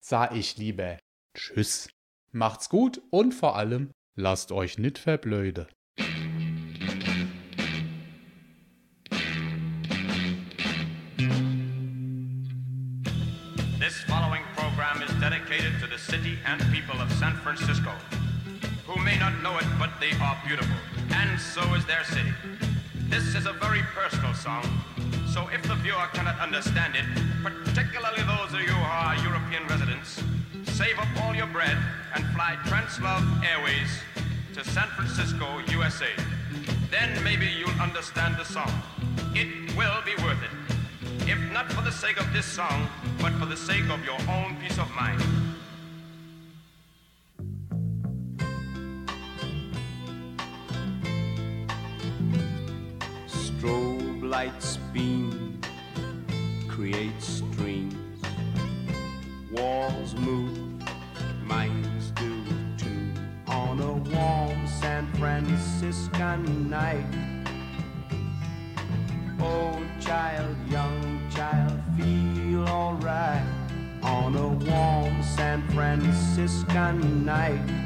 sah 0.00 0.30
ich 0.30 0.56
lieber 0.56 0.96
Tschüss. 1.36 1.88
Macht's 2.30 2.68
gut 2.68 3.02
und 3.10 3.32
vor 3.32 3.56
allem 3.56 3.90
lasst 4.14 4.52
euch 4.52 4.78
nicht 4.78 4.98
verblöde. 4.98 5.66
The 15.96 16.12
city 16.12 16.36
and 16.44 16.60
people 16.72 17.00
of 17.00 17.10
San 17.12 17.32
Francisco, 17.36 17.90
who 18.86 19.02
may 19.02 19.18
not 19.18 19.32
know 19.40 19.56
it, 19.56 19.64
but 19.78 19.88
they 19.98 20.12
are 20.20 20.36
beautiful, 20.46 20.76
and 21.14 21.40
so 21.40 21.62
is 21.72 21.86
their 21.86 22.04
city. 22.04 22.34
This 23.08 23.34
is 23.34 23.46
a 23.46 23.54
very 23.54 23.80
personal 23.94 24.34
song, 24.34 24.64
so 25.32 25.48
if 25.54 25.62
the 25.62 25.74
viewer 25.76 26.06
cannot 26.12 26.38
understand 26.38 26.96
it, 26.96 27.06
particularly 27.42 28.22
those 28.28 28.52
of 28.52 28.60
you 28.60 28.76
who 28.76 28.84
are 28.84 29.16
European 29.24 29.66
residents, 29.68 30.22
save 30.76 30.98
up 30.98 31.08
all 31.22 31.34
your 31.34 31.46
bread 31.46 31.78
and 32.14 32.26
fly 32.34 32.58
Translove 32.66 33.24
Airways 33.42 33.88
to 34.52 34.62
San 34.64 34.88
Francisco, 34.88 35.46
USA. 35.68 36.12
Then 36.90 37.24
maybe 37.24 37.46
you'll 37.46 37.80
understand 37.80 38.36
the 38.36 38.44
song. 38.44 38.70
It 39.34 39.74
will 39.74 40.02
be 40.04 40.14
worth 40.22 40.42
it. 40.44 40.52
If 41.26 41.38
not 41.52 41.72
for 41.72 41.80
the 41.80 41.92
sake 41.92 42.20
of 42.20 42.30
this 42.34 42.44
song, 42.44 42.86
but 43.22 43.32
for 43.40 43.46
the 43.46 43.56
sake 43.56 43.88
of 43.88 44.04
your 44.04 44.20
own 44.28 44.56
peace 44.60 44.78
of 44.78 44.90
mind. 44.94 45.22
Strobe 53.66 54.22
lights 54.22 54.76
beam, 54.92 55.60
create 56.68 57.20
streams. 57.20 58.22
Walls 59.50 60.14
move, 60.14 60.80
minds 61.42 62.12
do 62.12 62.44
too. 62.78 63.12
On 63.48 63.80
a 63.80 63.92
warm 63.92 64.68
San 64.68 65.12
Franciscan 65.14 66.70
night. 66.70 67.12
Old 69.40 69.88
child, 70.00 70.56
young 70.70 71.28
child, 71.34 71.80
feel 71.96 72.68
alright. 72.68 73.42
On 74.04 74.36
a 74.36 74.48
warm 74.48 75.22
San 75.24 75.68
Franciscan 75.70 77.24
night. 77.24 77.85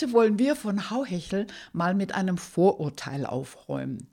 Heute 0.00 0.12
wollen 0.12 0.38
wir 0.38 0.56
von 0.56 0.90
Hauhechel 0.90 1.46
mal 1.72 1.94
mit 1.94 2.14
einem 2.14 2.38
Vorurteil 2.38 3.24
aufräumen. 3.24 4.12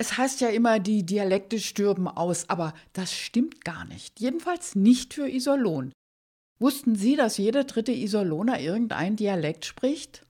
Es 0.00 0.16
heißt 0.16 0.40
ja 0.40 0.48
immer, 0.48 0.78
die 0.78 1.04
Dialekte 1.04 1.58
stürben 1.58 2.06
aus, 2.06 2.48
aber 2.48 2.72
das 2.92 3.12
stimmt 3.12 3.64
gar 3.64 3.84
nicht. 3.84 4.20
Jedenfalls 4.20 4.76
nicht 4.76 5.12
für 5.12 5.28
Iserlohn. 5.28 5.92
Wussten 6.60 6.94
Sie, 6.94 7.16
dass 7.16 7.36
jeder 7.36 7.64
dritte 7.64 7.92
Iserlohner 7.92 8.60
irgendein 8.60 9.16
Dialekt 9.16 9.64
spricht? 9.64 10.24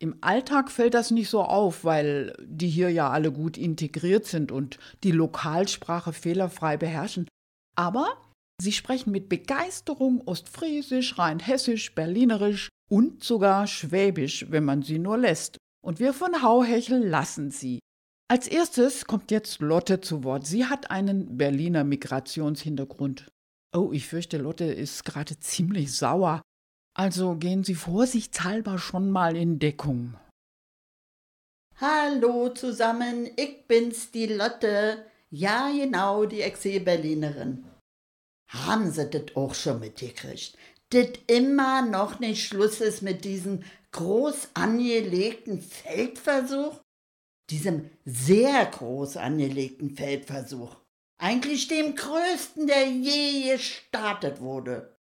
Im 0.00 0.16
Alltag 0.20 0.70
fällt 0.70 0.94
das 0.94 1.10
nicht 1.10 1.28
so 1.28 1.42
auf, 1.42 1.84
weil 1.84 2.32
die 2.40 2.68
hier 2.68 2.90
ja 2.90 3.10
alle 3.10 3.32
gut 3.32 3.56
integriert 3.56 4.26
sind 4.26 4.52
und 4.52 4.78
die 5.02 5.10
Lokalsprache 5.10 6.12
fehlerfrei 6.12 6.76
beherrschen. 6.76 7.26
Aber 7.76 8.16
sie 8.60 8.72
sprechen 8.72 9.10
mit 9.10 9.28
Begeisterung 9.28 10.22
Ostfriesisch, 10.24 11.18
Rheinhessisch, 11.18 11.96
Berlinerisch 11.96 12.68
und 12.88 13.24
sogar 13.24 13.66
Schwäbisch, 13.66 14.46
wenn 14.50 14.64
man 14.64 14.82
sie 14.82 15.00
nur 15.00 15.18
lässt. 15.18 15.56
Und 15.84 15.98
wir 15.98 16.12
von 16.12 16.42
Hauhechel 16.42 17.04
lassen 17.04 17.50
sie. 17.50 17.80
Als 18.30 18.46
erstes 18.46 19.06
kommt 19.06 19.30
jetzt 19.30 19.60
Lotte 19.60 20.02
zu 20.02 20.22
Wort. 20.22 20.46
Sie 20.46 20.66
hat 20.66 20.90
einen 20.90 21.38
Berliner 21.38 21.82
Migrationshintergrund. 21.82 23.32
Oh, 23.74 23.90
ich 23.90 24.06
fürchte, 24.06 24.36
Lotte 24.36 24.64
ist 24.64 25.06
gerade 25.06 25.38
ziemlich 25.40 25.96
sauer. 25.96 26.42
Also 26.94 27.36
gehen 27.36 27.64
Sie 27.64 27.74
vorsichtshalber 27.74 28.78
schon 28.78 29.10
mal 29.10 29.34
in 29.34 29.58
Deckung. 29.58 30.14
Hallo 31.80 32.50
zusammen, 32.50 33.30
ich 33.36 33.66
bin's, 33.66 34.10
die 34.10 34.26
Lotte. 34.26 35.06
Ja, 35.30 35.70
genau, 35.70 36.26
die 36.26 36.42
Exil-Berlinerin. 36.42 37.64
Haben 38.50 38.90
Sie 38.90 39.08
das 39.08 39.36
auch 39.36 39.54
schon 39.54 39.80
mitgekriegt? 39.80 40.58
Das 40.90 41.08
immer 41.28 41.82
noch 41.82 42.18
nicht 42.18 42.44
Schluss 42.44 42.80
ist 42.80 43.02
mit 43.02 43.24
diesem 43.24 43.62
groß 43.92 44.48
angelegten 44.54 45.62
Feldversuch? 45.62 46.80
Diesem 47.50 47.90
sehr 48.04 48.66
groß 48.66 49.16
angelegten 49.16 49.96
Feldversuch. 49.96 50.76
Eigentlich 51.16 51.68
dem 51.68 51.94
größten, 51.94 52.66
der 52.66 52.88
je 52.88 53.52
gestartet 53.52 54.40
wurde. 54.40 54.96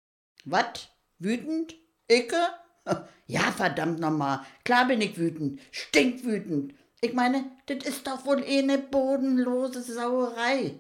Was? 0.45 0.89
Wütend? 1.19 1.75
Icke? 2.11 2.49
Ja, 3.27 3.51
verdammt 3.53 3.99
nochmal. 4.01 4.45
Klar 4.63 4.89
bin 4.89 5.01
ich 5.01 5.17
wütend. 5.17 5.61
Stinkwütend. 5.71 6.75
Ich 7.01 7.15
meine, 7.15 7.51
das 7.65 7.87
ist 7.87 8.07
doch 8.07 8.27
wohl 8.27 8.43
eh 8.43 8.59
eine 8.59 8.77
bodenlose 8.77 9.83
Sauerei. 9.83 10.79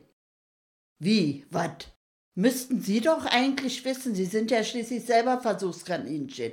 Wie? 0.99 1.47
Was? 1.51 1.89
Müssten 2.35 2.81
Sie 2.81 3.01
doch 3.01 3.25
eigentlich 3.25 3.85
wissen, 3.85 4.15
Sie 4.15 4.27
sind 4.27 4.51
ja 4.51 4.65
schließlich 4.65 5.05
selber 5.05 5.41
Versuchskaninchen. 5.41 6.53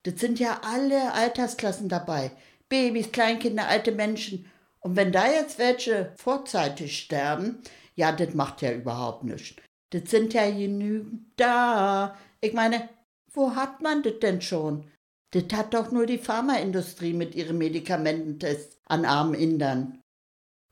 Das 0.07 0.20
sind 0.20 0.38
ja 0.38 0.61
alle 0.62 1.12
Altersklassen 1.14 1.88
dabei. 1.88 2.30
Babys, 2.68 3.11
Kleinkinder, 3.11 3.66
alte 3.66 3.90
Menschen. 3.90 4.48
Und 4.78 4.94
wenn 4.94 5.11
da 5.11 5.28
jetzt 5.28 5.59
welche 5.59 6.12
vorzeitig 6.16 6.96
sterben, 6.96 7.61
ja, 7.96 8.12
das 8.12 8.32
macht 8.32 8.62
ja 8.62 8.72
überhaupt 8.72 9.24
nichts. 9.24 9.61
Das 9.90 10.09
sind 10.09 10.32
ja 10.32 10.48
genügend 10.48 11.32
da. 11.36 12.16
Ich 12.40 12.52
meine, 12.52 12.88
wo 13.32 13.57
hat 13.57 13.82
man 13.82 14.04
das 14.04 14.20
denn 14.20 14.40
schon? 14.40 14.88
Das 15.32 15.44
hat 15.52 15.74
doch 15.74 15.90
nur 15.90 16.07
die 16.07 16.18
Pharmaindustrie 16.18 17.12
mit 17.12 17.34
ihren 17.34 17.59
Medikamententests 17.59 18.78
an 18.84 19.04
armen 19.04 19.34
Indern. 19.34 20.00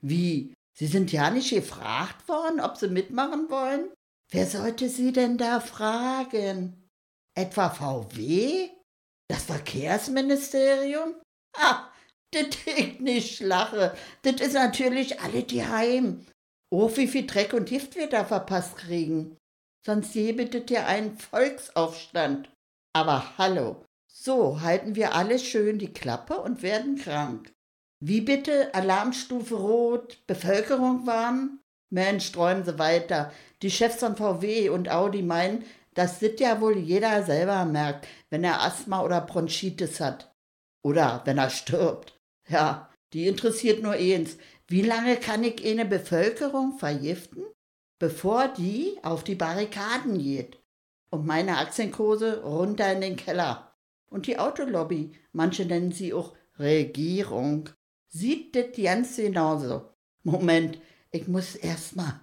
Wie? 0.00 0.54
Sie 0.78 0.86
sind 0.86 1.10
ja 1.10 1.30
nicht 1.30 1.50
gefragt 1.50 2.28
worden, 2.28 2.60
ob 2.60 2.76
sie 2.76 2.88
mitmachen 2.88 3.50
wollen? 3.50 3.90
Wer 4.30 4.46
sollte 4.46 4.88
sie 4.88 5.12
denn 5.12 5.38
da 5.38 5.58
fragen? 5.58 6.88
Etwa 7.34 7.70
VW? 7.70 8.73
Das 9.28 9.44
Verkehrsministerium? 9.44 11.14
Ah, 11.56 11.90
das 12.32 12.46
ich 12.66 13.00
nicht 13.00 13.40
lache. 13.40 13.96
Das 14.22 14.40
ist 14.40 14.54
natürlich 14.54 15.20
alle 15.20 15.42
die 15.42 15.64
Heim. 15.64 16.26
Oh, 16.70 16.90
wie 16.96 17.06
viel 17.06 17.26
Dreck 17.26 17.52
und 17.52 17.68
Gift 17.68 17.96
wir 17.96 18.08
da 18.08 18.24
verpasst 18.24 18.76
kriegen. 18.76 19.36
Sonst 19.86 20.12
gäbe 20.12 20.46
das 20.46 20.70
ja 20.70 20.86
einen 20.86 21.16
Volksaufstand. 21.16 22.50
Aber 22.92 23.38
hallo, 23.38 23.84
so 24.12 24.60
halten 24.60 24.94
wir 24.94 25.14
alle 25.14 25.38
schön 25.38 25.78
die 25.78 25.92
Klappe 25.92 26.38
und 26.38 26.62
werden 26.62 26.96
krank. 26.96 27.52
Wie 28.00 28.20
bitte? 28.20 28.74
Alarmstufe 28.74 29.54
Rot, 29.54 30.26
Bevölkerung 30.26 31.06
warnen? 31.06 31.60
Mensch, 31.90 32.32
träumen 32.32 32.64
Sie 32.64 32.78
weiter. 32.78 33.32
Die 33.62 33.70
Chefs 33.70 34.00
von 34.00 34.16
VW 34.16 34.68
und 34.68 34.90
Audi 34.90 35.22
meinen, 35.22 35.64
das 35.94 36.20
ja 36.20 36.60
wohl 36.60 36.76
jeder 36.76 37.22
selber 37.22 37.64
merkt, 37.64 38.06
wenn 38.30 38.44
er 38.44 38.62
Asthma 38.62 39.02
oder 39.02 39.20
Bronchitis 39.20 40.00
hat. 40.00 40.34
Oder 40.82 41.22
wenn 41.24 41.38
er 41.38 41.50
stirbt. 41.50 42.18
Ja, 42.48 42.90
die 43.12 43.26
interessiert 43.26 43.82
nur 43.82 43.92
eins. 43.92 44.36
Wie 44.66 44.82
lange 44.82 45.16
kann 45.16 45.44
ich 45.44 45.64
eine 45.64 45.84
Bevölkerung 45.84 46.78
vergiften, 46.78 47.44
bevor 47.98 48.48
die 48.48 48.98
auf 49.02 49.24
die 49.24 49.34
Barrikaden 49.34 50.18
geht? 50.18 50.58
Und 51.10 51.26
meine 51.26 51.58
Aktienkurse 51.58 52.42
runter 52.42 52.92
in 52.92 53.00
den 53.00 53.16
Keller. 53.16 53.72
Und 54.10 54.26
die 54.26 54.38
Autolobby, 54.38 55.12
manche 55.32 55.64
nennen 55.64 55.92
sie 55.92 56.12
auch 56.12 56.34
Regierung, 56.58 57.70
sieht 58.08 58.54
das 58.56 58.66
ganz 58.76 59.16
genauso. 59.16 59.90
Moment, 60.22 60.78
ich 61.10 61.28
muss 61.28 61.54
erst 61.54 61.96
mal 61.96 62.20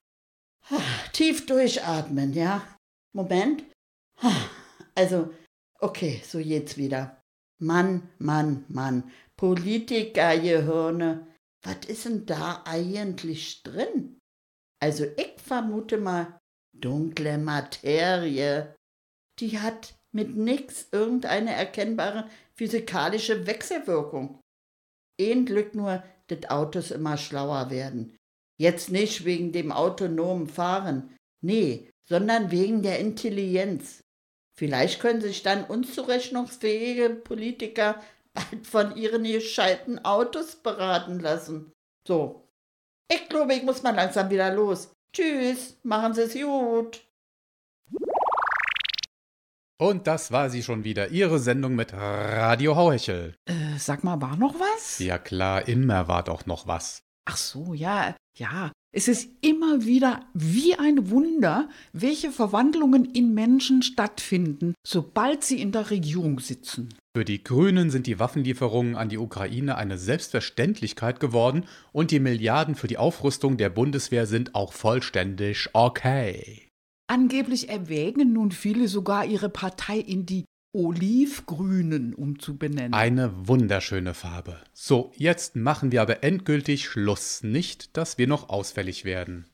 tief 1.14 1.46
durchatmen, 1.46 2.34
ja? 2.34 2.62
Moment. 3.14 3.64
Also, 4.94 5.34
okay, 5.80 6.22
so 6.26 6.38
jetzt 6.38 6.78
wieder. 6.78 7.24
Mann, 7.60 8.10
Mann, 8.20 8.66
Mann. 8.68 9.10
Politikergehirne. 9.38 11.28
Was 11.64 11.86
ist 11.88 12.04
denn 12.04 12.26
da 12.26 12.62
eigentlich 12.66 13.64
drin? 13.64 14.20
Also, 14.82 15.06
ich 15.06 15.36
vermute 15.38 15.98
mal 15.98 16.38
dunkle 16.74 17.38
Materie. 17.38 18.76
Die 19.40 19.60
hat 19.60 19.96
mit 20.12 20.36
nix 20.36 20.90
irgendeine 20.92 21.54
erkennbare 21.54 22.30
physikalische 22.54 23.48
Wechselwirkung. 23.48 24.42
Ein 25.20 25.46
Glück 25.46 25.74
nur, 25.74 26.04
dass 26.28 26.50
Autos 26.50 26.92
immer 26.92 27.18
schlauer 27.18 27.70
werden. 27.70 28.18
Jetzt 28.60 28.92
nicht 28.92 29.26
wegen 29.26 29.52
dem 29.52 29.72
autonomen 29.72 30.48
Fahren, 30.48 31.16
nee, 31.42 31.90
sondern 32.12 32.52
wegen 32.52 32.84
der 32.84 33.00
Intelligenz. 33.00 34.04
Vielleicht 34.54 35.00
können 35.00 35.22
sich 35.22 35.44
dann 35.44 35.64
unzurechnungsfähige 35.64 37.10
Politiker 37.10 38.02
bald 38.34 38.68
von 38.68 38.98
ihren 38.98 39.24
gescheiten 39.24 40.04
Autos 40.04 40.58
beraten 40.58 41.22
lassen. 41.22 41.72
So. 42.06 42.50
Ich 43.10 43.30
glaube, 43.30 43.54
ich 43.54 43.64
muss 43.64 43.82
mal 43.82 43.96
langsam 43.96 44.30
wieder 44.30 44.54
los. 44.54 44.92
Tschüss, 45.14 45.78
machen 45.84 46.14
Sie 46.14 46.24
es 46.24 46.34
gut. 46.34 47.02
Und 49.80 50.06
das 50.06 50.34
war 50.34 50.50
sie 50.50 50.64
schon 50.64 50.84
wieder, 50.84 51.08
ihre 51.10 51.40
Sendung 51.40 51.76
mit 51.76 51.94
Radio 51.94 52.76
Hauhechel. 52.76 53.36
Äh, 53.46 53.78
sag 53.78 54.04
mal, 54.04 54.22
war 54.22 54.36
noch 54.36 54.56
was? 54.60 55.00
Ja 55.00 55.18
klar, 55.18 55.66
immer 55.68 56.10
war 56.10 56.24
doch 56.24 56.46
noch 56.46 56.68
was. 56.68 57.04
Ach 57.26 57.38
so, 57.38 57.74
ja, 57.74 58.16
ja. 58.38 58.72
Es 58.94 59.08
ist 59.08 59.30
immer 59.40 59.86
wieder 59.86 60.26
wie 60.34 60.76
ein 60.76 61.10
Wunder, 61.10 61.70
welche 61.94 62.30
Verwandlungen 62.30 63.06
in 63.06 63.34
Menschen 63.34 63.84
stattfinden, 63.84 64.74
sobald 64.86 65.46
sie 65.46 65.62
in 65.62 65.72
der 65.72 65.92
Regierung 65.92 66.42
sitzen. 66.42 66.90
Für 67.16 67.24
die 67.24 67.42
Grünen 67.42 67.90
sind 67.90 68.06
die 68.06 68.20
Waffenlieferungen 68.20 68.96
an 68.96 69.08
die 69.08 69.18
Ukraine 69.18 69.78
eine 69.78 69.98
Selbstverständlichkeit 69.98 71.22
geworden 71.22 71.66
und 71.94 72.12
die 72.12 72.20
Milliarden 72.20 72.76
für 72.76 72.88
die 72.88 72.98
Aufrüstung 72.98 73.56
der 73.56 73.70
Bundeswehr 73.70 74.26
sind 74.26 74.56
auch 74.56 74.74
vollständig 74.74 75.70
okay. 75.72 76.68
Angeblich 77.08 77.70
erwägen 77.70 78.34
nun 78.34 78.52
viele 78.52 78.88
sogar 78.88 79.26
ihre 79.26 79.50
Partei 79.50 80.00
in 80.00 80.26
die 80.26 80.46
Olivgrünen 80.74 82.14
umzubenennen. 82.14 82.94
Eine 82.94 83.48
wunderschöne 83.48 84.14
Farbe. 84.14 84.58
So, 84.74 85.12
jetzt 85.16 85.56
machen 85.56 85.92
wir 85.92 86.02
aber 86.02 86.24
endgültig 86.24 86.86
Schluss, 86.86 87.44
nicht, 87.44 87.98
dass 87.98 88.18
wir 88.18 88.28
noch 88.28 88.50
ausfällig 88.50 89.04
werden. 89.04 89.48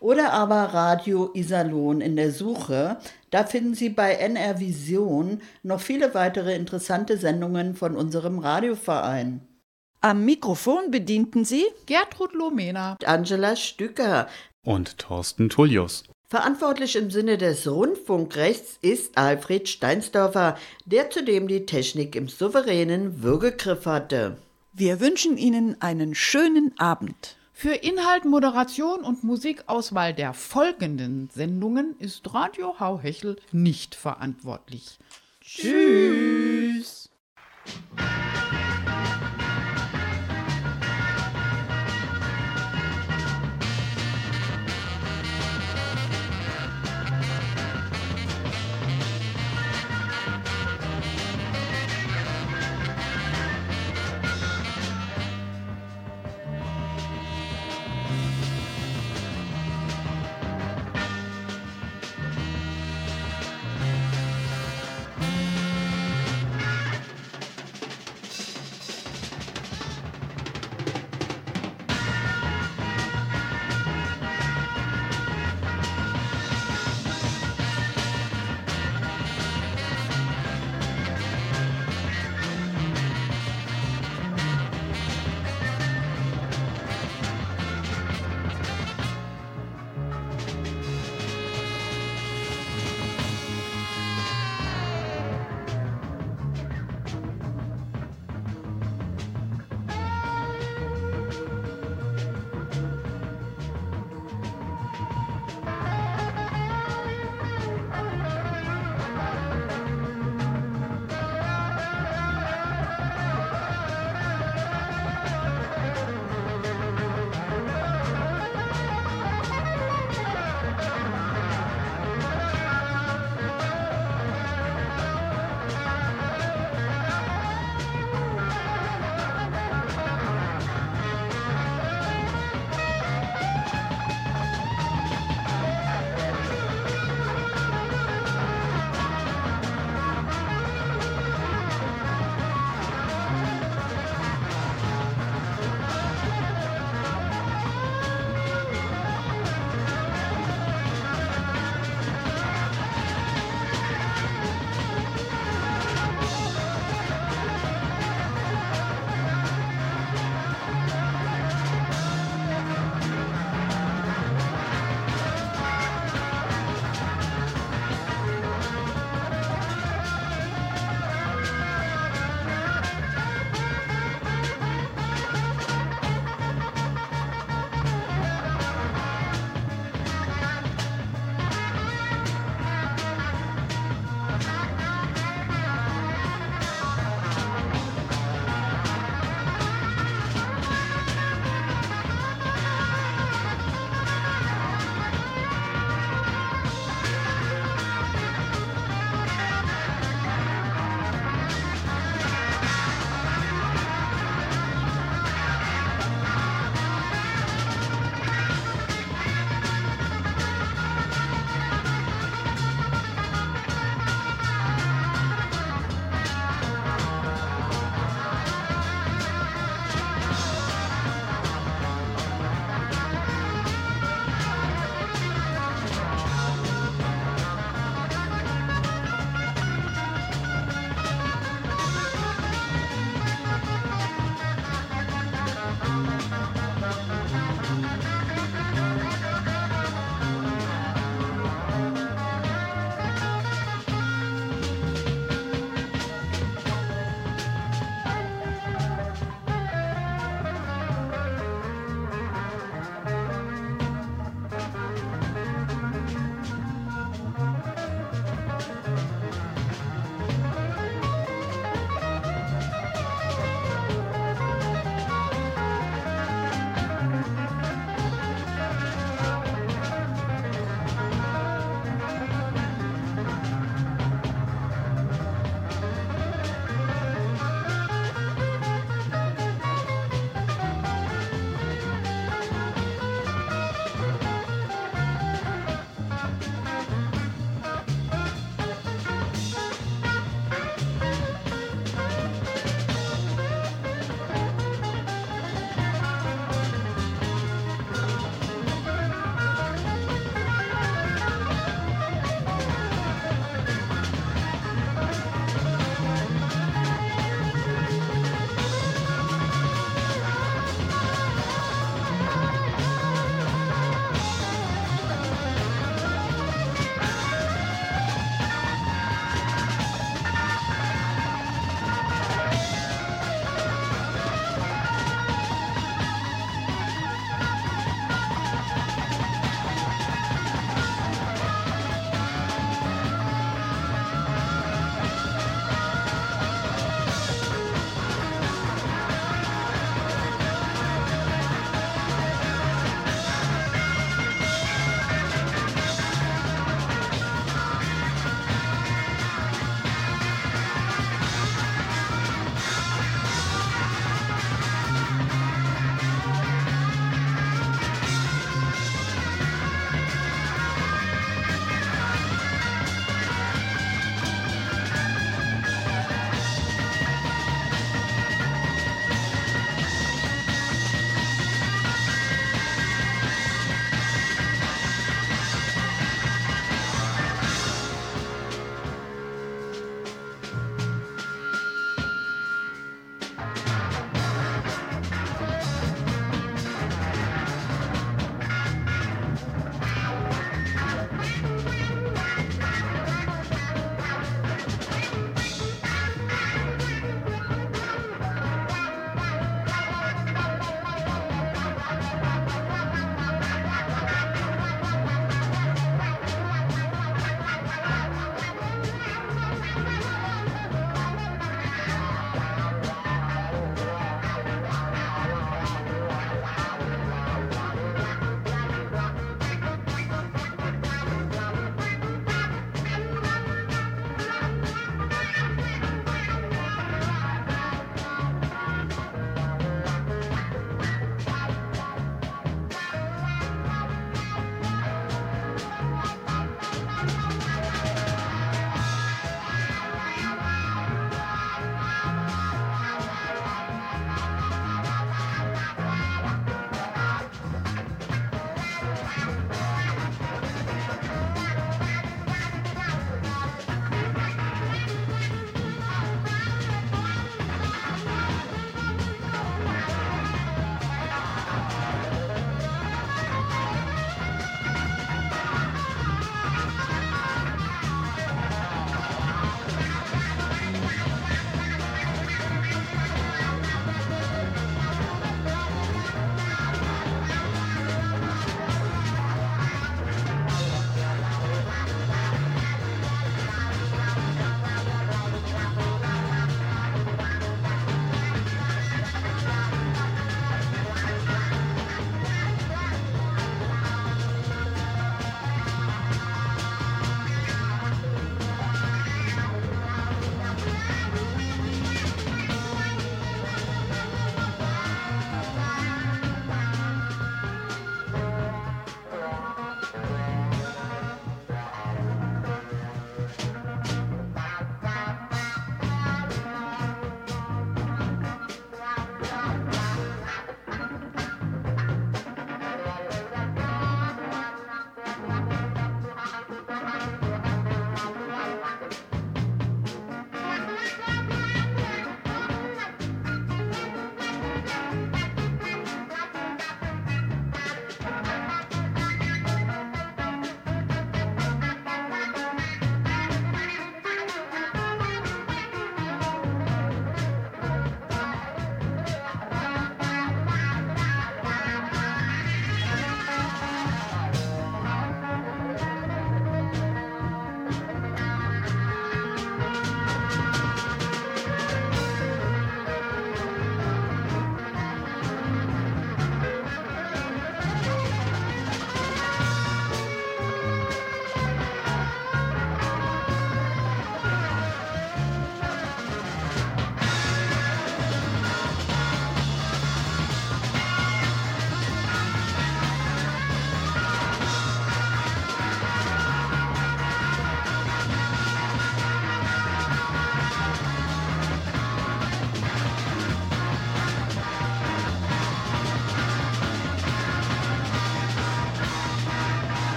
Oder 0.00 0.32
aber 0.32 0.72
Radio 0.72 1.30
Iserlohn 1.34 2.00
in 2.00 2.16
der 2.16 2.32
Suche. 2.32 2.98
Da 3.30 3.44
finden 3.44 3.74
Sie 3.74 3.90
bei 3.90 4.14
NR 4.14 4.58
Vision 4.58 5.42
noch 5.62 5.80
viele 5.80 6.14
weitere 6.14 6.54
interessante 6.54 7.18
Sendungen 7.18 7.76
von 7.76 7.96
unserem 7.96 8.38
Radioverein. 8.38 9.46
Am 10.00 10.24
Mikrofon 10.24 10.90
bedienten 10.90 11.44
Sie 11.44 11.66
Gertrud 11.84 12.32
Lomena. 12.32 12.96
Angela 13.04 13.54
Stücker. 13.56 14.26
Und 14.64 14.96
Thorsten 14.96 15.50
Tullius. 15.50 16.04
Verantwortlich 16.26 16.96
im 16.96 17.10
Sinne 17.10 17.36
des 17.36 17.68
Rundfunkrechts 17.68 18.78
ist 18.80 19.18
Alfred 19.18 19.68
Steinsdorfer, 19.68 20.56
der 20.86 21.10
zudem 21.10 21.48
die 21.48 21.66
Technik 21.66 22.16
im 22.16 22.28
souveränen 22.28 23.22
Würgegriff 23.22 23.84
hatte. 23.84 24.38
Wir 24.80 24.98
wünschen 24.98 25.36
Ihnen 25.36 25.76
einen 25.82 26.14
schönen 26.14 26.72
Abend. 26.78 27.36
Für 27.52 27.74
Inhalt, 27.74 28.24
Moderation 28.24 29.00
und 29.00 29.22
Musikauswahl 29.22 30.14
der 30.14 30.32
folgenden 30.32 31.28
Sendungen 31.28 31.96
ist 31.98 32.32
Radio 32.32 32.80
Hauhechel 32.80 33.36
nicht 33.52 33.94
verantwortlich. 33.94 34.98
Tschüss. 35.42 37.10